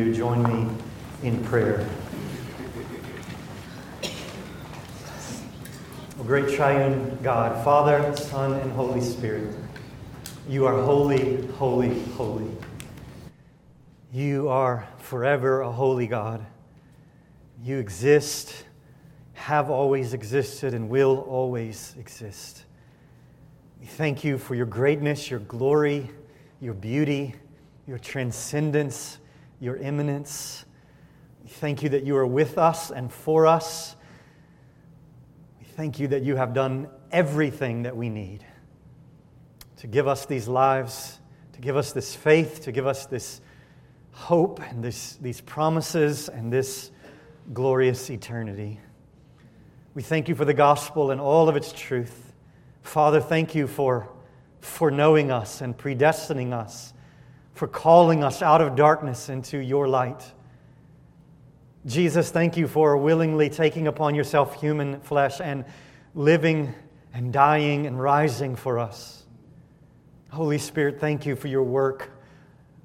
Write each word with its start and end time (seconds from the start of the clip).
You 0.00 0.14
join 0.14 0.42
me 0.42 0.66
in 1.22 1.44
prayer. 1.44 1.86
O 6.18 6.22
great 6.22 6.56
triune 6.56 7.18
God, 7.22 7.62
Father, 7.62 8.16
Son, 8.16 8.54
and 8.54 8.72
Holy 8.72 9.02
Spirit, 9.02 9.54
you 10.48 10.64
are 10.64 10.82
holy, 10.82 11.46
holy, 11.48 12.00
holy. 12.12 12.50
You 14.10 14.48
are 14.48 14.88
forever 14.96 15.60
a 15.60 15.70
holy 15.70 16.06
God. 16.06 16.46
You 17.62 17.76
exist, 17.76 18.64
have 19.34 19.68
always 19.68 20.14
existed, 20.14 20.72
and 20.72 20.88
will 20.88 21.26
always 21.28 21.94
exist. 21.98 22.64
We 23.78 23.86
thank 23.86 24.24
you 24.24 24.38
for 24.38 24.54
your 24.54 24.64
greatness, 24.64 25.30
your 25.30 25.40
glory, 25.40 26.10
your 26.58 26.74
beauty, 26.74 27.34
your 27.86 27.98
transcendence, 27.98 29.18
your 29.60 29.76
immanence. 29.76 30.64
We 31.42 31.50
thank 31.50 31.82
you 31.82 31.90
that 31.90 32.04
you 32.04 32.16
are 32.16 32.26
with 32.26 32.58
us 32.58 32.90
and 32.90 33.12
for 33.12 33.46
us. 33.46 33.94
We 35.60 35.66
thank 35.66 36.00
you 36.00 36.08
that 36.08 36.22
you 36.22 36.36
have 36.36 36.54
done 36.54 36.88
everything 37.12 37.82
that 37.82 37.96
we 37.96 38.08
need 38.08 38.44
to 39.78 39.86
give 39.86 40.06
us 40.06 40.26
these 40.26 40.46
lives, 40.48 41.18
to 41.54 41.60
give 41.60 41.76
us 41.76 41.92
this 41.92 42.14
faith, 42.14 42.62
to 42.64 42.72
give 42.72 42.86
us 42.86 43.06
this 43.06 43.40
hope 44.12 44.60
and 44.60 44.84
this, 44.84 45.16
these 45.16 45.40
promises 45.40 46.28
and 46.28 46.52
this 46.52 46.90
glorious 47.54 48.10
eternity. 48.10 48.78
We 49.94 50.02
thank 50.02 50.28
you 50.28 50.34
for 50.34 50.44
the 50.44 50.54
gospel 50.54 51.10
and 51.10 51.20
all 51.20 51.48
of 51.48 51.56
its 51.56 51.72
truth. 51.72 52.32
Father, 52.82 53.20
thank 53.20 53.54
you 53.54 53.66
for, 53.66 54.08
for 54.60 54.90
knowing 54.90 55.30
us 55.30 55.62
and 55.62 55.76
predestining 55.76 56.52
us, 56.52 56.92
for 57.60 57.68
calling 57.68 58.24
us 58.24 58.40
out 58.40 58.62
of 58.62 58.74
darkness 58.74 59.28
into 59.28 59.58
your 59.58 59.86
light. 59.86 60.32
Jesus, 61.84 62.30
thank 62.30 62.56
you 62.56 62.66
for 62.66 62.96
willingly 62.96 63.50
taking 63.50 63.86
upon 63.86 64.14
yourself 64.14 64.58
human 64.58 64.98
flesh 65.02 65.42
and 65.42 65.66
living 66.14 66.74
and 67.12 67.34
dying 67.34 67.86
and 67.86 68.00
rising 68.00 68.56
for 68.56 68.78
us. 68.78 69.24
Holy 70.30 70.56
Spirit, 70.56 71.00
thank 71.00 71.26
you 71.26 71.36
for 71.36 71.48
your 71.48 71.62
work 71.62 72.10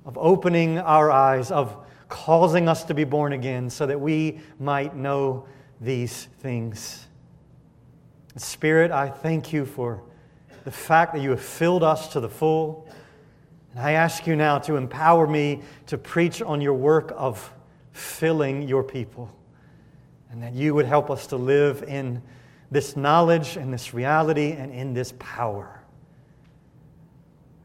of 0.05 0.17
opening 0.17 0.77
our 0.77 1.09
eyes, 1.09 1.51
of 1.51 1.85
causing 2.09 2.67
us 2.67 2.83
to 2.83 2.93
be 2.93 3.05
born 3.05 3.31
again 3.31 3.69
so 3.69 3.85
that 3.85 4.01
we 4.01 4.41
might 4.59 4.93
know 4.93 5.47
these 5.79 6.27
things. 6.41 7.07
Spirit, 8.35 8.91
I 8.91 9.07
thank 9.07 9.53
you 9.53 9.65
for 9.65 10.03
the 10.65 10.71
fact 10.71 11.13
that 11.13 11.21
you 11.21 11.29
have 11.29 11.41
filled 11.41 11.81
us 11.81 12.09
to 12.09 12.19
the 12.19 12.27
full. 12.27 12.84
And 13.75 13.83
I 13.83 13.91
ask 13.91 14.25
you 14.25 14.37
now 14.37 14.57
to 14.59 14.77
empower 14.77 15.27
me 15.27 15.61
to 15.87 15.97
preach 15.97 16.41
on 16.41 16.61
your 16.61 16.73
work 16.73 17.13
of 17.15 17.53
filling 17.91 18.67
your 18.67 18.83
people. 18.83 19.29
And 20.31 20.41
that 20.41 20.53
you 20.53 20.73
would 20.73 20.85
help 20.85 21.11
us 21.11 21.27
to 21.27 21.35
live 21.35 21.83
in 21.83 22.21
this 22.71 22.95
knowledge 22.95 23.57
and 23.57 23.73
this 23.73 23.93
reality 23.93 24.53
and 24.53 24.71
in 24.71 24.93
this 24.93 25.13
power. 25.19 25.81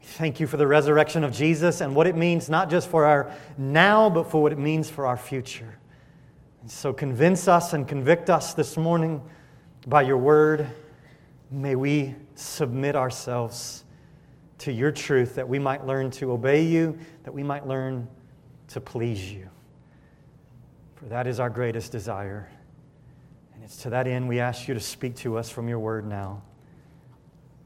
Thank 0.01 0.41
you 0.41 0.47
for 0.47 0.57
the 0.57 0.67
resurrection 0.67 1.23
of 1.23 1.31
Jesus 1.31 1.79
and 1.79 1.95
what 1.95 2.07
it 2.07 2.17
means 2.17 2.49
not 2.49 2.69
just 2.69 2.89
for 2.89 3.05
our 3.05 3.31
now, 3.57 4.09
but 4.09 4.29
for 4.29 4.41
what 4.41 4.51
it 4.51 4.59
means 4.59 4.89
for 4.89 5.05
our 5.05 5.17
future. 5.17 5.77
And 6.61 6.69
so 6.69 6.91
convince 6.91 7.47
us 7.47 7.71
and 7.71 7.87
convict 7.87 8.29
us 8.29 8.53
this 8.53 8.75
morning 8.75 9.21
by 9.87 10.01
your 10.01 10.17
word. 10.17 10.67
May 11.49 11.75
we 11.75 12.15
submit 12.35 12.97
ourselves 12.97 13.85
to 14.61 14.71
your 14.71 14.91
truth 14.91 15.35
that 15.35 15.47
we 15.47 15.57
might 15.57 15.87
learn 15.87 16.11
to 16.11 16.31
obey 16.31 16.63
you, 16.63 16.97
that 17.23 17.33
we 17.33 17.41
might 17.41 17.67
learn 17.67 18.07
to 18.67 18.79
please 18.79 19.31
you. 19.31 19.49
For 20.95 21.05
that 21.05 21.25
is 21.25 21.39
our 21.39 21.49
greatest 21.49 21.91
desire. 21.91 22.47
And 23.55 23.63
it's 23.63 23.77
to 23.77 23.89
that 23.89 24.05
end 24.05 24.29
we 24.29 24.39
ask 24.39 24.67
you 24.67 24.75
to 24.75 24.79
speak 24.79 25.15
to 25.17 25.35
us 25.35 25.49
from 25.49 25.67
your 25.67 25.79
word 25.79 26.05
now. 26.05 26.43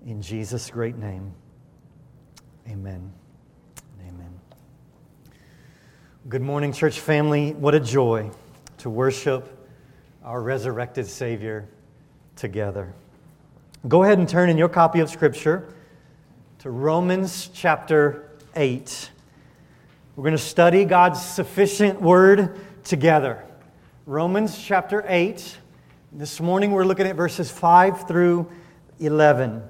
In 0.06 0.22
Jesus' 0.22 0.70
great 0.70 0.96
name, 0.96 1.34
amen. 2.70 3.12
Amen. 4.08 4.40
Good 6.30 6.42
morning, 6.44 6.72
church 6.72 7.02
family. 7.02 7.52
What 7.54 7.76
a 7.76 7.80
joy 7.82 8.32
to 8.78 8.90
worship 8.90 9.68
our 10.24 10.42
resurrected 10.42 11.08
Savior 11.08 11.68
together. 12.38 12.94
Go 13.86 14.04
ahead 14.04 14.18
and 14.18 14.30
turn 14.30 14.50
in 14.50 14.58
your 14.58 14.70
copy 14.70 15.02
of 15.02 15.10
Scripture 15.10 15.75
to 16.66 16.72
Romans 16.72 17.52
chapter 17.54 18.32
8. 18.56 19.12
We're 20.16 20.24
going 20.24 20.32
to 20.32 20.40
study 20.40 20.84
God's 20.84 21.24
sufficient 21.24 22.02
word 22.02 22.60
together. 22.84 23.46
Romans 24.08 24.58
chapter 24.58 25.06
8. 25.08 25.58
This 26.12 26.40
morning 26.40 26.72
we're 26.72 26.86
looking 26.86 27.06
at 27.06 27.16
verses 27.16 27.52
5 27.52 28.08
through 28.08 28.50
11. 29.00 29.62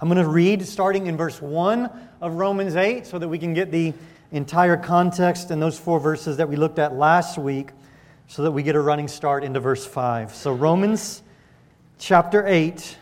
I'm 0.00 0.08
going 0.08 0.20
to 0.20 0.28
read 0.28 0.66
starting 0.66 1.06
in 1.06 1.16
verse 1.16 1.40
1 1.40 1.88
of 2.20 2.34
Romans 2.34 2.74
8 2.74 3.06
so 3.06 3.16
that 3.20 3.28
we 3.28 3.38
can 3.38 3.54
get 3.54 3.70
the 3.70 3.94
entire 4.32 4.76
context 4.76 5.52
and 5.52 5.62
those 5.62 5.78
four 5.78 6.00
verses 6.00 6.38
that 6.38 6.48
we 6.48 6.56
looked 6.56 6.80
at 6.80 6.92
last 6.92 7.38
week 7.38 7.70
so 8.26 8.42
that 8.42 8.50
we 8.50 8.64
get 8.64 8.74
a 8.74 8.80
running 8.80 9.06
start 9.06 9.44
into 9.44 9.60
verse 9.60 9.86
5. 9.86 10.34
So, 10.34 10.52
Romans 10.52 11.22
chapter 12.00 12.44
8, 12.44 12.98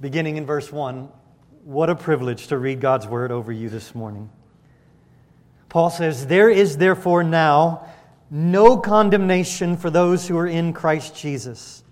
beginning 0.00 0.38
in 0.38 0.46
verse 0.46 0.72
1. 0.72 1.19
What 1.64 1.90
a 1.90 1.94
privilege 1.94 2.46
to 2.46 2.56
read 2.56 2.80
God's 2.80 3.06
word 3.06 3.30
over 3.30 3.52
you 3.52 3.68
this 3.68 3.94
morning. 3.94 4.30
Paul 5.68 5.90
says, 5.90 6.26
There 6.26 6.48
is 6.48 6.78
therefore 6.78 7.22
now 7.22 7.86
no 8.30 8.78
condemnation 8.78 9.76
for 9.76 9.90
those 9.90 10.26
who 10.26 10.38
are 10.38 10.46
in 10.46 10.72
Christ 10.72 11.14
Jesus. 11.14 11.84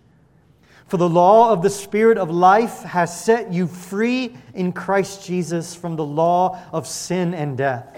For 0.87 0.97
the 0.97 1.09
law 1.09 1.53
of 1.53 1.61
the 1.61 1.69
Spirit 1.69 2.17
of 2.17 2.31
life 2.31 2.83
has 2.83 3.23
set 3.23 3.53
you 3.53 3.67
free 3.67 4.35
in 4.55 4.73
Christ 4.73 5.27
Jesus 5.27 5.75
from 5.75 5.97
the 5.97 6.05
law 6.05 6.59
of 6.73 6.87
sin 6.87 7.35
and 7.35 7.59
death. 7.59 7.95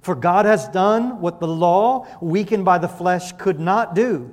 For 0.00 0.14
God 0.14 0.46
has 0.46 0.68
done 0.68 1.20
what 1.20 1.38
the 1.38 1.48
law, 1.48 2.06
weakened 2.22 2.64
by 2.64 2.78
the 2.78 2.88
flesh, 2.88 3.32
could 3.32 3.60
not 3.60 3.94
do 3.94 4.32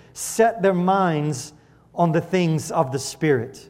set 0.13 0.61
their 0.61 0.73
minds 0.73 1.53
on 1.93 2.11
the 2.11 2.21
things 2.21 2.71
of 2.71 2.91
the 2.91 2.99
Spirit. 2.99 3.69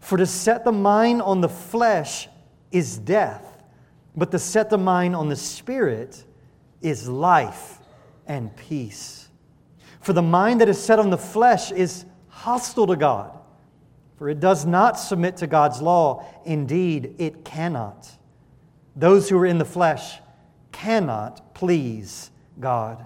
For 0.00 0.18
to 0.18 0.26
set 0.26 0.64
the 0.64 0.72
mind 0.72 1.22
on 1.22 1.40
the 1.40 1.48
flesh 1.48 2.28
is 2.70 2.98
death, 2.98 3.62
but 4.16 4.30
to 4.30 4.38
set 4.38 4.70
the 4.70 4.78
mind 4.78 5.14
on 5.14 5.28
the 5.28 5.36
Spirit 5.36 6.24
is 6.80 7.08
life 7.08 7.78
and 8.26 8.54
peace. 8.56 9.28
For 10.00 10.12
the 10.12 10.22
mind 10.22 10.60
that 10.60 10.68
is 10.68 10.82
set 10.82 10.98
on 10.98 11.10
the 11.10 11.18
flesh 11.18 11.70
is 11.70 12.04
hostile 12.28 12.86
to 12.88 12.96
God, 12.96 13.38
for 14.16 14.28
it 14.28 14.40
does 14.40 14.66
not 14.66 14.98
submit 14.98 15.36
to 15.38 15.46
God's 15.46 15.80
law. 15.80 16.24
Indeed, 16.44 17.14
it 17.18 17.44
cannot. 17.44 18.10
Those 18.96 19.28
who 19.28 19.38
are 19.38 19.46
in 19.46 19.58
the 19.58 19.64
flesh 19.64 20.18
cannot 20.72 21.54
please 21.54 22.30
God. 22.58 23.04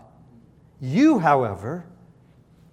You, 0.80 1.18
however, 1.18 1.84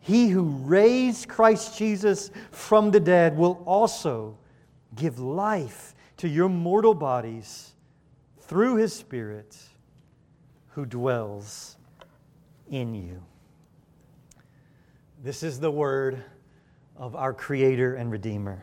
he 0.00 0.28
who 0.28 0.42
raised 0.42 1.28
Christ 1.28 1.78
Jesus 1.78 2.30
from 2.50 2.90
the 2.90 3.00
dead 3.00 3.36
will 3.36 3.62
also 3.66 4.38
give 4.94 5.18
life 5.18 5.94
to 6.18 6.28
your 6.28 6.48
mortal 6.48 6.94
bodies 6.94 7.72
through 8.40 8.76
his 8.76 8.92
Spirit 8.92 9.56
who 10.70 10.86
dwells 10.86 11.76
in 12.70 12.94
you. 12.94 13.22
This 15.22 15.42
is 15.42 15.58
the 15.58 15.70
word 15.70 16.22
of 16.96 17.16
our 17.16 17.32
Creator 17.32 17.94
and 17.94 18.10
Redeemer. 18.10 18.62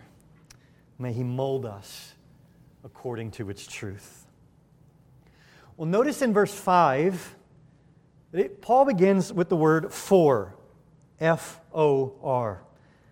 May 0.97 1.11
He 1.11 1.23
mold 1.23 1.65
us 1.65 2.13
according 2.83 3.31
to 3.31 3.49
its 3.49 3.67
truth. 3.67 4.25
Well, 5.75 5.87
notice 5.87 6.21
in 6.21 6.33
verse 6.33 6.53
5, 6.53 7.35
it, 8.33 8.61
Paul 8.61 8.85
begins 8.85 9.33
with 9.33 9.49
the 9.49 9.57
word 9.57 9.91
for, 9.91 10.55
F 11.19 11.61
O 11.73 12.13
R. 12.23 12.61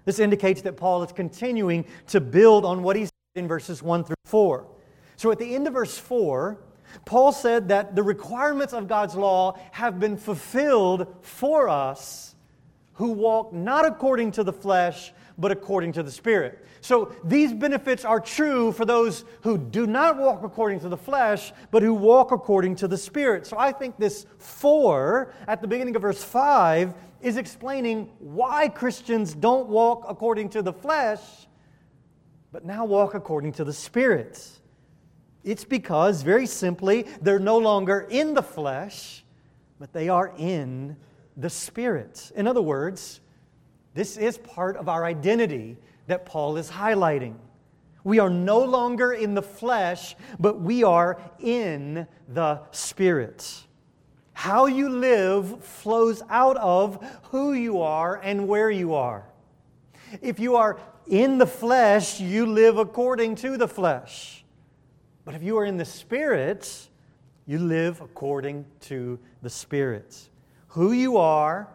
This 0.06 0.20
indicates 0.20 0.62
that 0.64 0.78
Paul 0.78 1.04
is 1.04 1.12
continuing 1.12 1.86
to 2.08 2.20
build 2.20 2.66
on 2.66 2.84
what 2.84 2.96
he 2.96 3.06
said 3.06 3.12
in 3.36 3.48
verses 3.48 3.82
1 3.82 4.04
through 4.04 4.16
4. 4.26 4.68
So 5.16 5.32
at 5.32 5.40
the 5.40 5.56
end 5.56 5.68
of 5.68 5.74
verse 5.74 5.98
4, 5.98 6.58
Paul 7.06 7.32
said 7.32 7.70
that 7.70 7.96
the 7.96 8.04
requirements 8.04 8.74
of 8.74 8.88
God's 8.88 9.16
law 9.16 9.58
have 9.72 10.00
been 10.00 10.18
fulfilled 10.18 11.08
for 11.22 11.70
us 11.70 12.36
who 12.94 13.12
walk 13.12 13.54
not 13.54 13.86
according 13.86 14.32
to 14.32 14.44
the 14.44 14.54
flesh, 14.54 15.12
but 15.38 15.52
according 15.52 15.94
to 15.94 16.04
the 16.04 16.12
Spirit. 16.12 16.64
So 16.82 17.16
these 17.24 17.54
benefits 17.54 18.06
are 18.06 18.20
true 18.20 18.72
for 18.72 18.86
those 18.86 19.26
who 19.42 19.58
do 19.58 19.88
not 19.88 20.18
walk 20.18 20.44
according 20.44 20.82
to 20.82 20.90
the 20.90 20.98
flesh, 20.98 21.54
but 21.72 21.82
who 21.82 21.94
walk 21.94 22.32
according 22.32 22.76
to 22.78 22.88
the 22.88 22.98
Spirit. 22.98 23.48
So 23.48 23.58
I 23.58 23.72
think 23.72 23.98
this 23.98 24.26
for 24.38 25.34
at 25.48 25.62
the 25.62 25.68
beginning 25.68 25.96
of 25.96 26.02
verse 26.04 26.24
5 26.24 26.94
is 27.24 27.38
explaining 27.38 28.12
why 28.20 28.68
Christians 28.68 29.34
don't 29.34 29.70
walk 29.70 30.06
according 30.08 30.50
to 30.50 30.62
the 30.62 30.74
flesh, 30.74 31.22
but 32.52 32.66
now 32.66 32.86
walk 32.86 33.16
according 33.16 33.54
to 33.54 33.64
the 33.64 33.74
Spirit. 33.74 34.60
It's 35.44 35.66
because, 35.66 36.22
very 36.22 36.46
simply, 36.46 37.08
they're 37.22 37.40
no 37.40 37.58
longer 37.58 38.08
in 38.10 38.34
the 38.34 38.44
flesh, 38.44 39.24
but 39.80 39.92
they 39.94 40.10
are 40.10 40.34
in 40.38 40.96
the 41.38 41.50
Spirit. 41.50 42.32
In 42.36 42.48
other 42.48 42.62
words, 42.62 43.22
this 43.94 44.18
is 44.18 44.38
part 44.38 44.78
of 44.78 44.90
our 44.90 45.06
identity 45.06 45.78
that 46.08 46.26
Paul 46.26 46.58
is 46.58 46.70
highlighting. 46.70 47.36
We 48.04 48.20
are 48.20 48.30
no 48.30 48.60
longer 48.60 49.14
in 49.14 49.34
the 49.34 49.42
flesh, 49.42 50.16
but 50.40 50.60
we 50.60 50.84
are 50.84 51.22
in 51.40 52.06
the 52.28 52.62
Spirit. 52.72 53.66
How 54.44 54.66
you 54.66 54.90
live 54.90 55.64
flows 55.64 56.22
out 56.30 56.58
of 56.58 57.02
who 57.32 57.54
you 57.54 57.82
are 57.82 58.18
and 58.18 58.46
where 58.46 58.70
you 58.70 58.94
are. 58.94 59.24
If 60.22 60.38
you 60.38 60.58
are 60.58 60.82
in 61.08 61.38
the 61.38 61.46
flesh, 61.46 62.20
you 62.20 62.46
live 62.46 62.78
according 62.78 63.36
to 63.36 63.56
the 63.56 63.70
flesh. 63.70 64.44
But 65.24 65.34
if 65.34 65.44
you 65.44 65.58
are 65.60 65.64
in 65.64 65.78
the 65.78 65.86
Spirit, 65.86 66.90
you 67.46 67.58
live 67.58 68.02
according 68.02 68.66
to 68.82 69.18
the 69.42 69.50
Spirit. 69.50 70.28
Who 70.68 70.92
you 70.92 71.16
are 71.16 71.70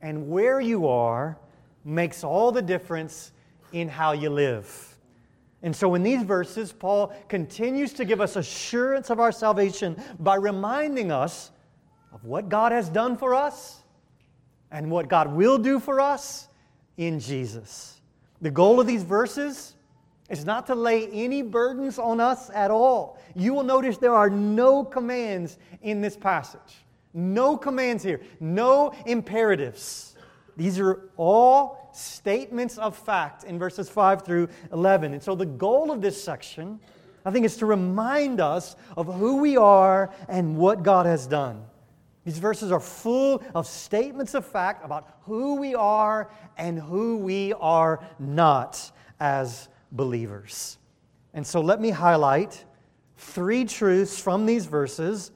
and 0.00 0.30
where 0.30 0.62
you 0.62 0.88
are 0.88 1.36
makes 1.84 2.24
all 2.24 2.52
the 2.52 2.62
difference 2.62 3.32
in 3.72 3.86
how 3.86 4.12
you 4.12 4.30
live. 4.30 4.96
And 5.62 5.76
so, 5.76 5.94
in 5.94 6.02
these 6.02 6.22
verses, 6.22 6.72
Paul 6.72 7.12
continues 7.28 7.92
to 7.92 8.06
give 8.06 8.22
us 8.22 8.36
assurance 8.36 9.10
of 9.10 9.20
our 9.20 9.30
salvation 9.30 10.02
by 10.18 10.36
reminding 10.36 11.12
us 11.12 11.50
of 12.12 12.24
what 12.24 12.48
God 12.48 12.72
has 12.72 12.88
done 12.88 13.16
for 13.16 13.34
us 13.34 13.82
and 14.70 14.90
what 14.90 15.08
God 15.08 15.32
will 15.32 15.58
do 15.58 15.78
for 15.78 16.00
us 16.00 16.48
in 16.96 17.20
Jesus. 17.20 18.00
The 18.40 18.50
goal 18.50 18.80
of 18.80 18.86
these 18.86 19.02
verses 19.02 19.74
is 20.28 20.44
not 20.44 20.66
to 20.66 20.74
lay 20.74 21.08
any 21.08 21.42
burdens 21.42 21.98
on 21.98 22.20
us 22.20 22.50
at 22.50 22.70
all. 22.70 23.18
You 23.34 23.54
will 23.54 23.62
notice 23.62 23.96
there 23.96 24.14
are 24.14 24.30
no 24.30 24.84
commands 24.84 25.58
in 25.82 26.00
this 26.00 26.16
passage. 26.16 26.84
No 27.14 27.56
commands 27.56 28.04
here, 28.04 28.20
no 28.38 28.92
imperatives. 29.06 30.14
These 30.56 30.78
are 30.78 31.08
all 31.16 31.90
statements 31.92 32.78
of 32.78 32.96
fact 32.96 33.44
in 33.44 33.58
verses 33.58 33.88
5 33.88 34.22
through 34.22 34.48
11. 34.72 35.14
And 35.14 35.22
so 35.22 35.34
the 35.34 35.46
goal 35.46 35.90
of 35.90 36.02
this 36.02 36.22
section, 36.22 36.78
I 37.24 37.30
think, 37.30 37.46
is 37.46 37.56
to 37.58 37.66
remind 37.66 38.40
us 38.40 38.76
of 38.96 39.12
who 39.14 39.38
we 39.38 39.56
are 39.56 40.12
and 40.28 40.56
what 40.56 40.82
God 40.82 41.06
has 41.06 41.26
done. 41.26 41.64
These 42.28 42.40
verses 42.40 42.70
are 42.70 42.78
full 42.78 43.42
of 43.54 43.66
statements 43.66 44.34
of 44.34 44.44
fact 44.44 44.84
about 44.84 45.16
who 45.22 45.54
we 45.54 45.74
are 45.74 46.30
and 46.58 46.78
who 46.78 47.16
we 47.16 47.54
are 47.54 48.06
not 48.18 48.92
as 49.18 49.70
believers. 49.92 50.76
And 51.32 51.46
so 51.46 51.62
let 51.62 51.80
me 51.80 51.88
highlight 51.88 52.66
three 53.16 53.64
truths 53.64 54.20
from 54.20 54.44
these 54.44 54.66
verses 54.66 55.30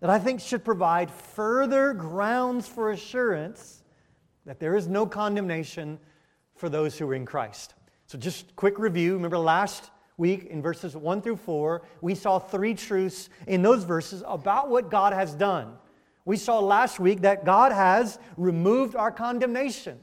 that 0.00 0.10
I 0.10 0.18
think 0.18 0.40
should 0.40 0.64
provide 0.64 1.12
further 1.12 1.92
grounds 1.92 2.66
for 2.66 2.90
assurance 2.90 3.84
that 4.44 4.58
there 4.58 4.74
is 4.74 4.88
no 4.88 5.06
condemnation 5.06 5.96
for 6.56 6.68
those 6.68 6.98
who 6.98 7.08
are 7.08 7.14
in 7.14 7.24
Christ. 7.24 7.74
So, 8.08 8.18
just 8.18 8.56
quick 8.56 8.80
review. 8.80 9.14
Remember 9.14 9.38
last 9.38 9.92
week 10.16 10.46
in 10.46 10.60
verses 10.60 10.96
1 10.96 11.22
through 11.22 11.36
4, 11.36 11.82
we 12.00 12.16
saw 12.16 12.40
three 12.40 12.74
truths 12.74 13.28
in 13.46 13.62
those 13.62 13.84
verses 13.84 14.24
about 14.26 14.70
what 14.70 14.90
God 14.90 15.12
has 15.12 15.36
done. 15.36 15.74
We 16.24 16.36
saw 16.36 16.60
last 16.60 17.00
week 17.00 17.22
that 17.22 17.44
God 17.44 17.72
has 17.72 18.18
removed 18.36 18.96
our 18.96 19.10
condemnation. 19.10 19.98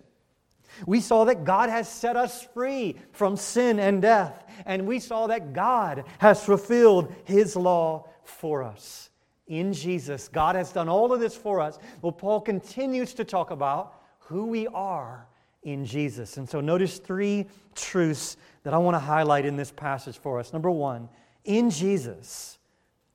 We 0.85 0.99
saw 0.99 1.25
that 1.25 1.45
God 1.45 1.69
has 1.69 1.89
set 1.89 2.15
us 2.15 2.43
free 2.53 2.95
from 3.11 3.37
sin 3.37 3.79
and 3.79 4.01
death. 4.01 4.43
And 4.65 4.87
we 4.87 4.99
saw 4.99 5.27
that 5.27 5.53
God 5.53 6.03
has 6.19 6.43
fulfilled 6.43 7.13
His 7.23 7.55
law 7.55 8.07
for 8.23 8.63
us 8.63 9.09
in 9.47 9.73
Jesus. 9.73 10.27
God 10.27 10.55
has 10.55 10.71
done 10.71 10.87
all 10.87 11.11
of 11.11 11.19
this 11.19 11.35
for 11.35 11.59
us. 11.59 11.79
Well, 12.01 12.11
Paul 12.11 12.41
continues 12.41 13.13
to 13.15 13.25
talk 13.25 13.51
about 13.51 13.95
who 14.19 14.45
we 14.45 14.67
are 14.67 15.27
in 15.63 15.85
Jesus. 15.85 16.37
And 16.37 16.47
so 16.47 16.61
notice 16.61 16.99
three 16.99 17.47
truths 17.75 18.37
that 18.63 18.73
I 18.73 18.77
want 18.77 18.95
to 18.95 18.99
highlight 18.99 19.45
in 19.45 19.57
this 19.57 19.71
passage 19.71 20.17
for 20.17 20.39
us. 20.39 20.53
Number 20.53 20.69
one, 20.69 21.09
in 21.43 21.69
Jesus, 21.69 22.59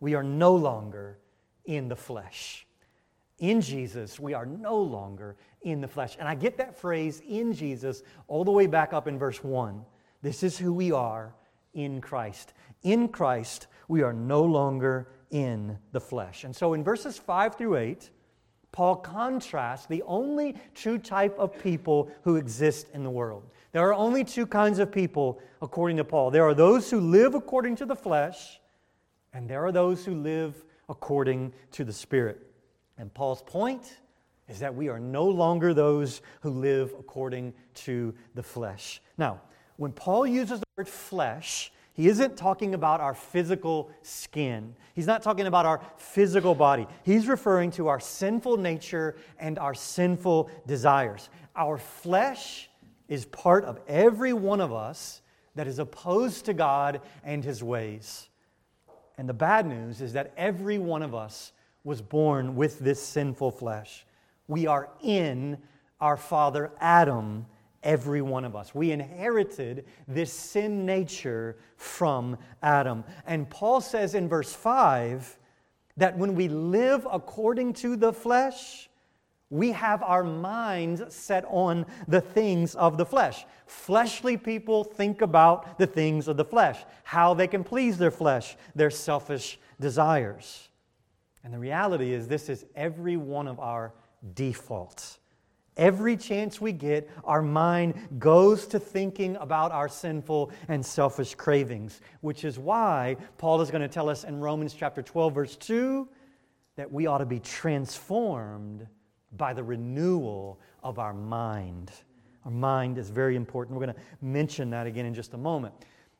we 0.00 0.14
are 0.14 0.22
no 0.22 0.54
longer 0.56 1.18
in 1.64 1.88
the 1.88 1.96
flesh. 1.96 2.66
In 3.38 3.60
Jesus, 3.60 4.20
we 4.20 4.32
are 4.32 4.46
no 4.46 4.76
longer 4.76 5.36
in 5.62 5.80
the 5.80 5.88
flesh. 5.88 6.16
And 6.18 6.28
I 6.28 6.34
get 6.34 6.58
that 6.58 6.78
phrase, 6.78 7.20
in 7.26 7.52
Jesus, 7.52 8.02
all 8.28 8.44
the 8.44 8.52
way 8.52 8.66
back 8.66 8.92
up 8.92 9.08
in 9.08 9.18
verse 9.18 9.42
1. 9.42 9.84
This 10.22 10.42
is 10.42 10.56
who 10.56 10.72
we 10.72 10.92
are 10.92 11.34
in 11.74 12.00
Christ. 12.00 12.54
In 12.82 13.08
Christ, 13.08 13.66
we 13.88 14.02
are 14.02 14.12
no 14.12 14.42
longer 14.42 15.08
in 15.30 15.76
the 15.92 16.00
flesh. 16.00 16.44
And 16.44 16.54
so 16.54 16.74
in 16.74 16.84
verses 16.84 17.18
5 17.18 17.56
through 17.56 17.76
8, 17.76 18.10
Paul 18.70 18.96
contrasts 18.96 19.86
the 19.86 20.02
only 20.02 20.56
true 20.74 20.98
type 20.98 21.38
of 21.38 21.58
people 21.60 22.10
who 22.22 22.36
exist 22.36 22.88
in 22.94 23.02
the 23.02 23.10
world. 23.10 23.50
There 23.72 23.82
are 23.82 23.94
only 23.94 24.24
two 24.24 24.46
kinds 24.46 24.78
of 24.78 24.92
people, 24.92 25.40
according 25.60 25.96
to 25.96 26.04
Paul. 26.04 26.30
There 26.30 26.44
are 26.44 26.54
those 26.54 26.90
who 26.90 27.00
live 27.00 27.34
according 27.34 27.76
to 27.76 27.86
the 27.86 27.96
flesh, 27.96 28.60
and 29.32 29.48
there 29.48 29.64
are 29.64 29.72
those 29.72 30.04
who 30.04 30.14
live 30.14 30.64
according 30.88 31.52
to 31.72 31.84
the 31.84 31.92
Spirit. 31.92 32.53
And 32.98 33.12
Paul's 33.12 33.42
point 33.42 33.98
is 34.48 34.60
that 34.60 34.74
we 34.74 34.88
are 34.88 35.00
no 35.00 35.26
longer 35.26 35.74
those 35.74 36.22
who 36.42 36.50
live 36.50 36.94
according 36.98 37.54
to 37.74 38.14
the 38.34 38.42
flesh. 38.42 39.00
Now, 39.16 39.40
when 39.76 39.92
Paul 39.92 40.26
uses 40.26 40.60
the 40.60 40.66
word 40.76 40.88
flesh, 40.88 41.72
he 41.94 42.08
isn't 42.08 42.36
talking 42.36 42.74
about 42.74 43.00
our 43.00 43.14
physical 43.14 43.90
skin. 44.02 44.74
He's 44.94 45.06
not 45.06 45.22
talking 45.22 45.46
about 45.46 45.64
our 45.64 45.80
physical 45.96 46.54
body. 46.54 46.86
He's 47.04 47.28
referring 47.28 47.70
to 47.72 47.88
our 47.88 48.00
sinful 48.00 48.56
nature 48.56 49.16
and 49.38 49.58
our 49.58 49.74
sinful 49.74 50.50
desires. 50.66 51.28
Our 51.56 51.78
flesh 51.78 52.68
is 53.08 53.24
part 53.26 53.64
of 53.64 53.80
every 53.86 54.32
one 54.32 54.60
of 54.60 54.72
us 54.72 55.22
that 55.54 55.68
is 55.68 55.78
opposed 55.78 56.46
to 56.46 56.54
God 56.54 57.00
and 57.22 57.44
His 57.44 57.62
ways. 57.62 58.28
And 59.16 59.28
the 59.28 59.34
bad 59.34 59.66
news 59.66 60.00
is 60.00 60.14
that 60.14 60.32
every 60.36 60.78
one 60.78 61.02
of 61.02 61.14
us 61.14 61.52
was 61.84 62.00
born 62.00 62.56
with 62.56 62.78
this 62.78 63.00
sinful 63.00 63.50
flesh. 63.52 64.04
We 64.48 64.66
are 64.66 64.88
in 65.02 65.58
our 66.00 66.16
father 66.16 66.72
Adam 66.80 67.46
every 67.82 68.22
one 68.22 68.44
of 68.44 68.56
us. 68.56 68.74
We 68.74 68.90
inherited 68.90 69.84
this 70.08 70.32
sin 70.32 70.86
nature 70.86 71.58
from 71.76 72.38
Adam. 72.62 73.04
And 73.26 73.48
Paul 73.48 73.80
says 73.80 74.14
in 74.14 74.28
verse 74.28 74.52
5 74.52 75.38
that 75.98 76.16
when 76.16 76.34
we 76.34 76.48
live 76.48 77.06
according 77.10 77.74
to 77.74 77.94
the 77.96 78.12
flesh, 78.12 78.88
we 79.50 79.70
have 79.72 80.02
our 80.02 80.24
minds 80.24 81.14
set 81.14 81.44
on 81.46 81.86
the 82.08 82.20
things 82.20 82.74
of 82.74 82.96
the 82.96 83.06
flesh. 83.06 83.44
Fleshly 83.66 84.36
people 84.36 84.82
think 84.82 85.20
about 85.20 85.78
the 85.78 85.86
things 85.86 86.26
of 86.26 86.36
the 86.36 86.44
flesh, 86.44 86.82
how 87.04 87.34
they 87.34 87.46
can 87.46 87.62
please 87.62 87.98
their 87.98 88.10
flesh, 88.10 88.56
their 88.74 88.90
selfish 88.90 89.58
desires. 89.78 90.70
And 91.44 91.52
the 91.52 91.58
reality 91.58 92.12
is, 92.12 92.26
this 92.26 92.48
is 92.48 92.64
every 92.74 93.16
one 93.16 93.46
of 93.46 93.60
our 93.60 93.92
defaults. 94.34 95.18
Every 95.76 96.16
chance 96.16 96.60
we 96.60 96.72
get, 96.72 97.10
our 97.24 97.42
mind 97.42 97.94
goes 98.18 98.66
to 98.68 98.78
thinking 98.78 99.36
about 99.36 99.72
our 99.72 99.88
sinful 99.88 100.52
and 100.68 100.84
selfish 100.84 101.34
cravings, 101.34 102.00
which 102.20 102.44
is 102.44 102.58
why 102.58 103.16
Paul 103.38 103.60
is 103.60 103.70
going 103.70 103.82
to 103.82 103.88
tell 103.88 104.08
us 104.08 104.24
in 104.24 104.40
Romans 104.40 104.72
chapter 104.72 105.02
12, 105.02 105.34
verse 105.34 105.56
2, 105.56 106.08
that 106.76 106.90
we 106.90 107.06
ought 107.06 107.18
to 107.18 107.26
be 107.26 107.40
transformed 107.40 108.86
by 109.36 109.52
the 109.52 109.64
renewal 109.64 110.60
of 110.82 110.98
our 110.98 111.12
mind. 111.12 111.90
Our 112.44 112.50
mind 112.50 112.98
is 112.98 113.10
very 113.10 113.36
important. 113.36 113.76
We're 113.76 113.86
going 113.86 113.96
to 113.96 114.02
mention 114.22 114.70
that 114.70 114.86
again 114.86 115.06
in 115.06 115.14
just 115.14 115.34
a 115.34 115.38
moment. 115.38 115.74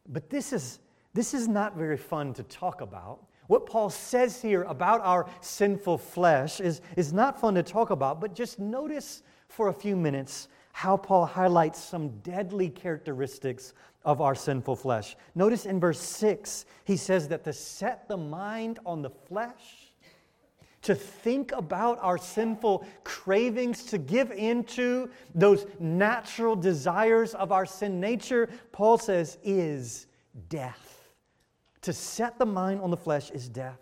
But 0.08 0.30
this 0.30 0.52
is, 0.52 0.80
this 1.12 1.32
is 1.32 1.46
not 1.46 1.76
very 1.76 1.96
fun 1.96 2.34
to 2.34 2.42
talk 2.42 2.80
about. 2.80 3.24
What 3.46 3.66
Paul 3.66 3.90
says 3.90 4.40
here 4.40 4.62
about 4.62 5.00
our 5.02 5.28
sinful 5.40 5.98
flesh 5.98 6.60
is, 6.60 6.80
is 6.96 7.12
not 7.12 7.40
fun 7.40 7.54
to 7.54 7.62
talk 7.62 7.90
about, 7.90 8.20
but 8.20 8.34
just 8.34 8.58
notice 8.58 9.22
for 9.48 9.68
a 9.68 9.72
few 9.72 9.96
minutes 9.96 10.48
how 10.72 10.96
Paul 10.96 11.26
highlights 11.26 11.82
some 11.82 12.08
deadly 12.20 12.68
characteristics 12.68 13.74
of 14.04 14.20
our 14.20 14.34
sinful 14.34 14.76
flesh. 14.76 15.16
Notice 15.34 15.66
in 15.66 15.78
verse 15.78 16.00
6, 16.00 16.66
he 16.84 16.96
says 16.96 17.28
that 17.28 17.44
to 17.44 17.52
set 17.52 18.08
the 18.08 18.16
mind 18.16 18.78
on 18.84 19.02
the 19.02 19.10
flesh, 19.10 19.92
to 20.82 20.94
think 20.94 21.52
about 21.52 21.98
our 22.02 22.18
sinful 22.18 22.86
cravings, 23.04 23.84
to 23.84 23.98
give 23.98 24.32
into 24.32 25.08
those 25.34 25.66
natural 25.78 26.56
desires 26.56 27.34
of 27.34 27.52
our 27.52 27.64
sin 27.64 28.00
nature, 28.00 28.50
Paul 28.72 28.98
says, 28.98 29.38
is 29.42 30.06
death. 30.48 30.83
To 31.84 31.92
set 31.92 32.38
the 32.38 32.46
mind 32.46 32.80
on 32.80 32.90
the 32.90 32.96
flesh 32.96 33.30
is 33.30 33.46
death. 33.46 33.78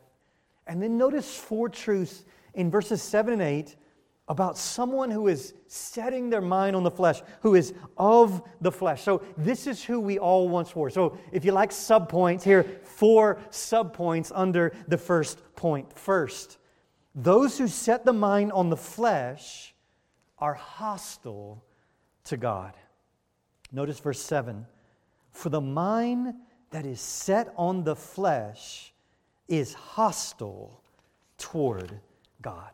And 0.66 0.82
then 0.82 0.98
notice 0.98 1.36
four 1.36 1.68
truths 1.68 2.24
in 2.54 2.68
verses 2.68 3.00
7 3.00 3.32
and 3.32 3.42
8 3.42 3.76
about 4.26 4.58
someone 4.58 5.08
who 5.08 5.28
is 5.28 5.54
setting 5.68 6.28
their 6.28 6.40
mind 6.40 6.74
on 6.74 6.82
the 6.82 6.90
flesh, 6.90 7.22
who 7.42 7.54
is 7.54 7.74
of 7.96 8.42
the 8.60 8.72
flesh. 8.72 9.02
So, 9.02 9.22
this 9.36 9.68
is 9.68 9.84
who 9.84 10.00
we 10.00 10.18
all 10.18 10.48
once 10.48 10.74
were. 10.74 10.90
So, 10.90 11.16
if 11.30 11.44
you 11.44 11.52
like 11.52 11.70
subpoints, 11.70 12.42
here, 12.42 12.64
four 12.82 13.38
subpoints 13.50 14.32
under 14.34 14.72
the 14.88 14.98
first 14.98 15.40
point. 15.54 15.96
First, 15.96 16.58
those 17.14 17.56
who 17.56 17.68
set 17.68 18.04
the 18.04 18.12
mind 18.12 18.50
on 18.50 18.68
the 18.68 18.76
flesh 18.76 19.74
are 20.38 20.54
hostile 20.54 21.64
to 22.24 22.36
God. 22.36 22.74
Notice 23.70 24.00
verse 24.00 24.20
7 24.20 24.66
For 25.30 25.50
the 25.50 25.60
mind 25.60 26.34
that 26.72 26.84
is 26.84 27.00
set 27.00 27.52
on 27.56 27.84
the 27.84 27.94
flesh 27.94 28.92
is 29.46 29.74
hostile 29.74 30.82
toward 31.38 32.00
God. 32.40 32.70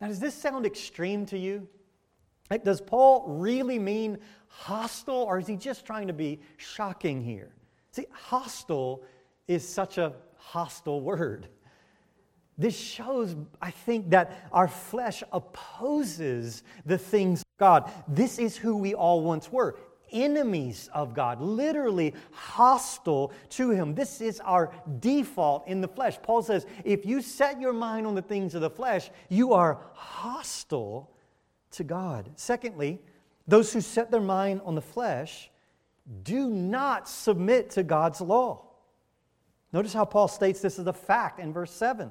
Now, 0.00 0.08
does 0.08 0.20
this 0.20 0.34
sound 0.34 0.66
extreme 0.66 1.24
to 1.26 1.38
you? 1.38 1.66
Like, 2.50 2.64
does 2.64 2.80
Paul 2.80 3.24
really 3.26 3.78
mean 3.78 4.18
hostile, 4.48 5.22
or 5.22 5.38
is 5.38 5.46
he 5.46 5.56
just 5.56 5.84
trying 5.84 6.06
to 6.06 6.12
be 6.12 6.40
shocking 6.56 7.22
here? 7.22 7.50
See, 7.92 8.06
hostile 8.10 9.02
is 9.46 9.66
such 9.66 9.98
a 9.98 10.14
hostile 10.36 11.00
word. 11.00 11.48
This 12.56 12.76
shows, 12.76 13.36
I 13.62 13.70
think, 13.70 14.10
that 14.10 14.48
our 14.50 14.66
flesh 14.66 15.22
opposes 15.32 16.64
the 16.84 16.98
things 16.98 17.40
of 17.40 17.58
God. 17.58 17.92
This 18.08 18.38
is 18.38 18.56
who 18.56 18.76
we 18.76 18.94
all 18.94 19.22
once 19.22 19.52
were 19.52 19.76
enemies 20.12 20.88
of 20.92 21.14
God, 21.14 21.40
literally 21.40 22.14
hostile 22.32 23.32
to 23.50 23.70
Him. 23.70 23.94
This 23.94 24.20
is 24.20 24.40
our 24.40 24.72
default 25.00 25.66
in 25.68 25.80
the 25.80 25.88
flesh. 25.88 26.18
Paul 26.22 26.42
says, 26.42 26.66
if 26.84 27.06
you 27.06 27.22
set 27.22 27.60
your 27.60 27.72
mind 27.72 28.06
on 28.06 28.14
the 28.14 28.22
things 28.22 28.54
of 28.54 28.60
the 28.60 28.70
flesh, 28.70 29.10
you 29.28 29.52
are 29.52 29.80
hostile 29.92 31.10
to 31.72 31.84
God. 31.84 32.30
Secondly, 32.36 33.00
those 33.46 33.72
who 33.72 33.80
set 33.80 34.10
their 34.10 34.20
mind 34.20 34.60
on 34.64 34.74
the 34.74 34.82
flesh 34.82 35.50
do 36.22 36.48
not 36.48 37.08
submit 37.08 37.70
to 37.70 37.82
God's 37.82 38.20
law. 38.20 38.64
Notice 39.72 39.92
how 39.92 40.04
Paul 40.04 40.28
states 40.28 40.60
this 40.60 40.78
as 40.78 40.86
a 40.86 40.92
fact 40.92 41.40
in 41.40 41.52
verse 41.52 41.72
7. 41.72 42.10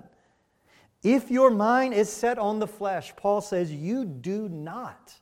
If 1.04 1.32
your 1.32 1.50
mind 1.52 1.94
is 1.94 2.10
set 2.10 2.38
on 2.38 2.60
the 2.60 2.68
flesh, 2.68 3.16
Paul 3.16 3.42
says, 3.42 3.72
you 3.72 4.06
do 4.06 4.50
not 4.50 5.14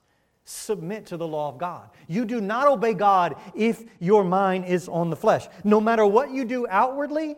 submit 0.45 1.07
to 1.07 1.17
the 1.17 1.27
law 1.27 1.49
of 1.49 1.57
God. 1.57 1.89
You 2.07 2.23
do 2.23 2.39
not 2.39 2.67
obey 2.67 2.93
God 2.93 3.35
if 3.55 3.83
your 3.99 4.23
mind 4.23 4.65
is 4.65 4.87
on 4.87 5.09
the 5.09 5.15
flesh. 5.15 5.47
No 5.63 5.81
matter 5.81 6.05
what 6.05 6.31
you 6.31 6.45
do 6.45 6.67
outwardly, 6.69 7.35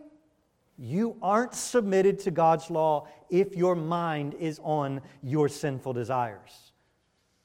you 0.77 1.15
aren't 1.21 1.55
submitted 1.55 2.19
to 2.19 2.31
God's 2.31 2.69
law 2.69 3.07
if 3.29 3.55
your 3.55 3.75
mind 3.75 4.35
is 4.35 4.59
on 4.61 5.01
your 5.23 5.49
sinful 5.49 5.93
desires. 5.93 6.71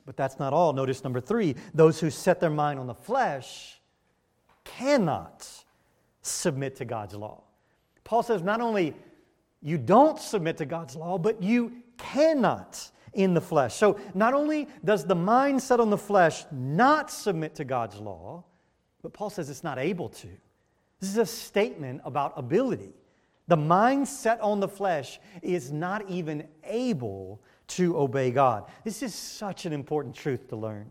But 0.04 0.16
that's 0.16 0.38
not 0.38 0.52
all. 0.52 0.72
Notice 0.72 1.04
number 1.04 1.20
three 1.20 1.54
those 1.72 2.00
who 2.00 2.10
set 2.10 2.40
their 2.40 2.50
mind 2.50 2.80
on 2.80 2.88
the 2.88 2.94
flesh 2.94 3.80
cannot 4.64 5.48
submit 6.22 6.76
to 6.76 6.84
God's 6.84 7.14
law. 7.14 7.42
Paul 8.04 8.22
says 8.22 8.42
not 8.42 8.60
only 8.60 8.94
you 9.62 9.78
don't 9.78 10.18
submit 10.18 10.56
to 10.56 10.66
God's 10.66 10.96
law, 10.96 11.18
but 11.18 11.40
you 11.40 11.72
cannot 11.98 12.90
in 13.14 13.34
the 13.34 13.40
flesh. 13.40 13.74
So 13.74 13.98
not 14.14 14.34
only 14.34 14.68
does 14.84 15.04
the 15.04 15.14
mind 15.14 15.62
set 15.62 15.80
on 15.80 15.90
the 15.90 15.98
flesh 15.98 16.44
not 16.50 17.10
submit 17.10 17.54
to 17.56 17.64
God's 17.64 17.96
law, 17.96 18.44
but 19.02 19.12
Paul 19.12 19.30
says 19.30 19.50
it's 19.50 19.64
not 19.64 19.78
able 19.78 20.08
to. 20.10 20.28
This 21.00 21.10
is 21.10 21.18
a 21.18 21.26
statement 21.26 22.00
about 22.04 22.32
ability. 22.36 22.94
The 23.48 23.56
mind 23.56 24.06
set 24.08 24.40
on 24.40 24.60
the 24.60 24.68
flesh 24.68 25.18
is 25.42 25.72
not 25.72 26.08
even 26.08 26.46
able 26.64 27.40
to 27.68 27.98
obey 27.98 28.30
God. 28.30 28.64
This 28.84 29.02
is 29.02 29.14
such 29.14 29.66
an 29.66 29.72
important 29.72 30.14
truth 30.14 30.48
to 30.48 30.56
learn. 30.56 30.86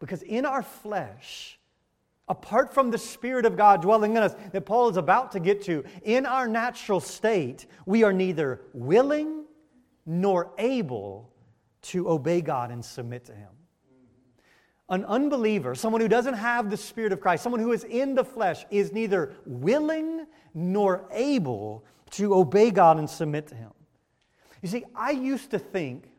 Because 0.00 0.22
in 0.22 0.44
our 0.44 0.62
flesh, 0.62 1.58
apart 2.28 2.74
from 2.74 2.90
the 2.90 2.98
Spirit 2.98 3.46
of 3.46 3.56
God 3.56 3.82
dwelling 3.82 4.16
in 4.16 4.22
us, 4.22 4.34
that 4.52 4.66
Paul 4.66 4.88
is 4.88 4.96
about 4.96 5.32
to 5.32 5.40
get 5.40 5.62
to, 5.62 5.84
in 6.02 6.26
our 6.26 6.48
natural 6.48 7.00
state, 7.00 7.66
we 7.86 8.02
are 8.02 8.12
neither 8.12 8.62
willing 8.72 9.43
nor 10.06 10.52
able 10.58 11.30
to 11.82 12.08
obey 12.08 12.40
God 12.40 12.70
and 12.70 12.84
submit 12.84 13.24
to 13.26 13.32
Him. 13.34 13.50
An 14.88 15.04
unbeliever, 15.06 15.74
someone 15.74 16.00
who 16.00 16.08
doesn't 16.08 16.34
have 16.34 16.70
the 16.70 16.76
Spirit 16.76 17.12
of 17.12 17.20
Christ, 17.20 17.42
someone 17.42 17.60
who 17.60 17.72
is 17.72 17.84
in 17.84 18.14
the 18.14 18.24
flesh, 18.24 18.66
is 18.70 18.92
neither 18.92 19.34
willing 19.46 20.26
nor 20.52 21.08
able 21.10 21.84
to 22.10 22.34
obey 22.34 22.70
God 22.70 22.98
and 22.98 23.08
submit 23.08 23.46
to 23.48 23.54
Him. 23.54 23.70
You 24.62 24.68
see, 24.68 24.84
I 24.94 25.10
used 25.10 25.50
to 25.50 25.58
think, 25.58 26.10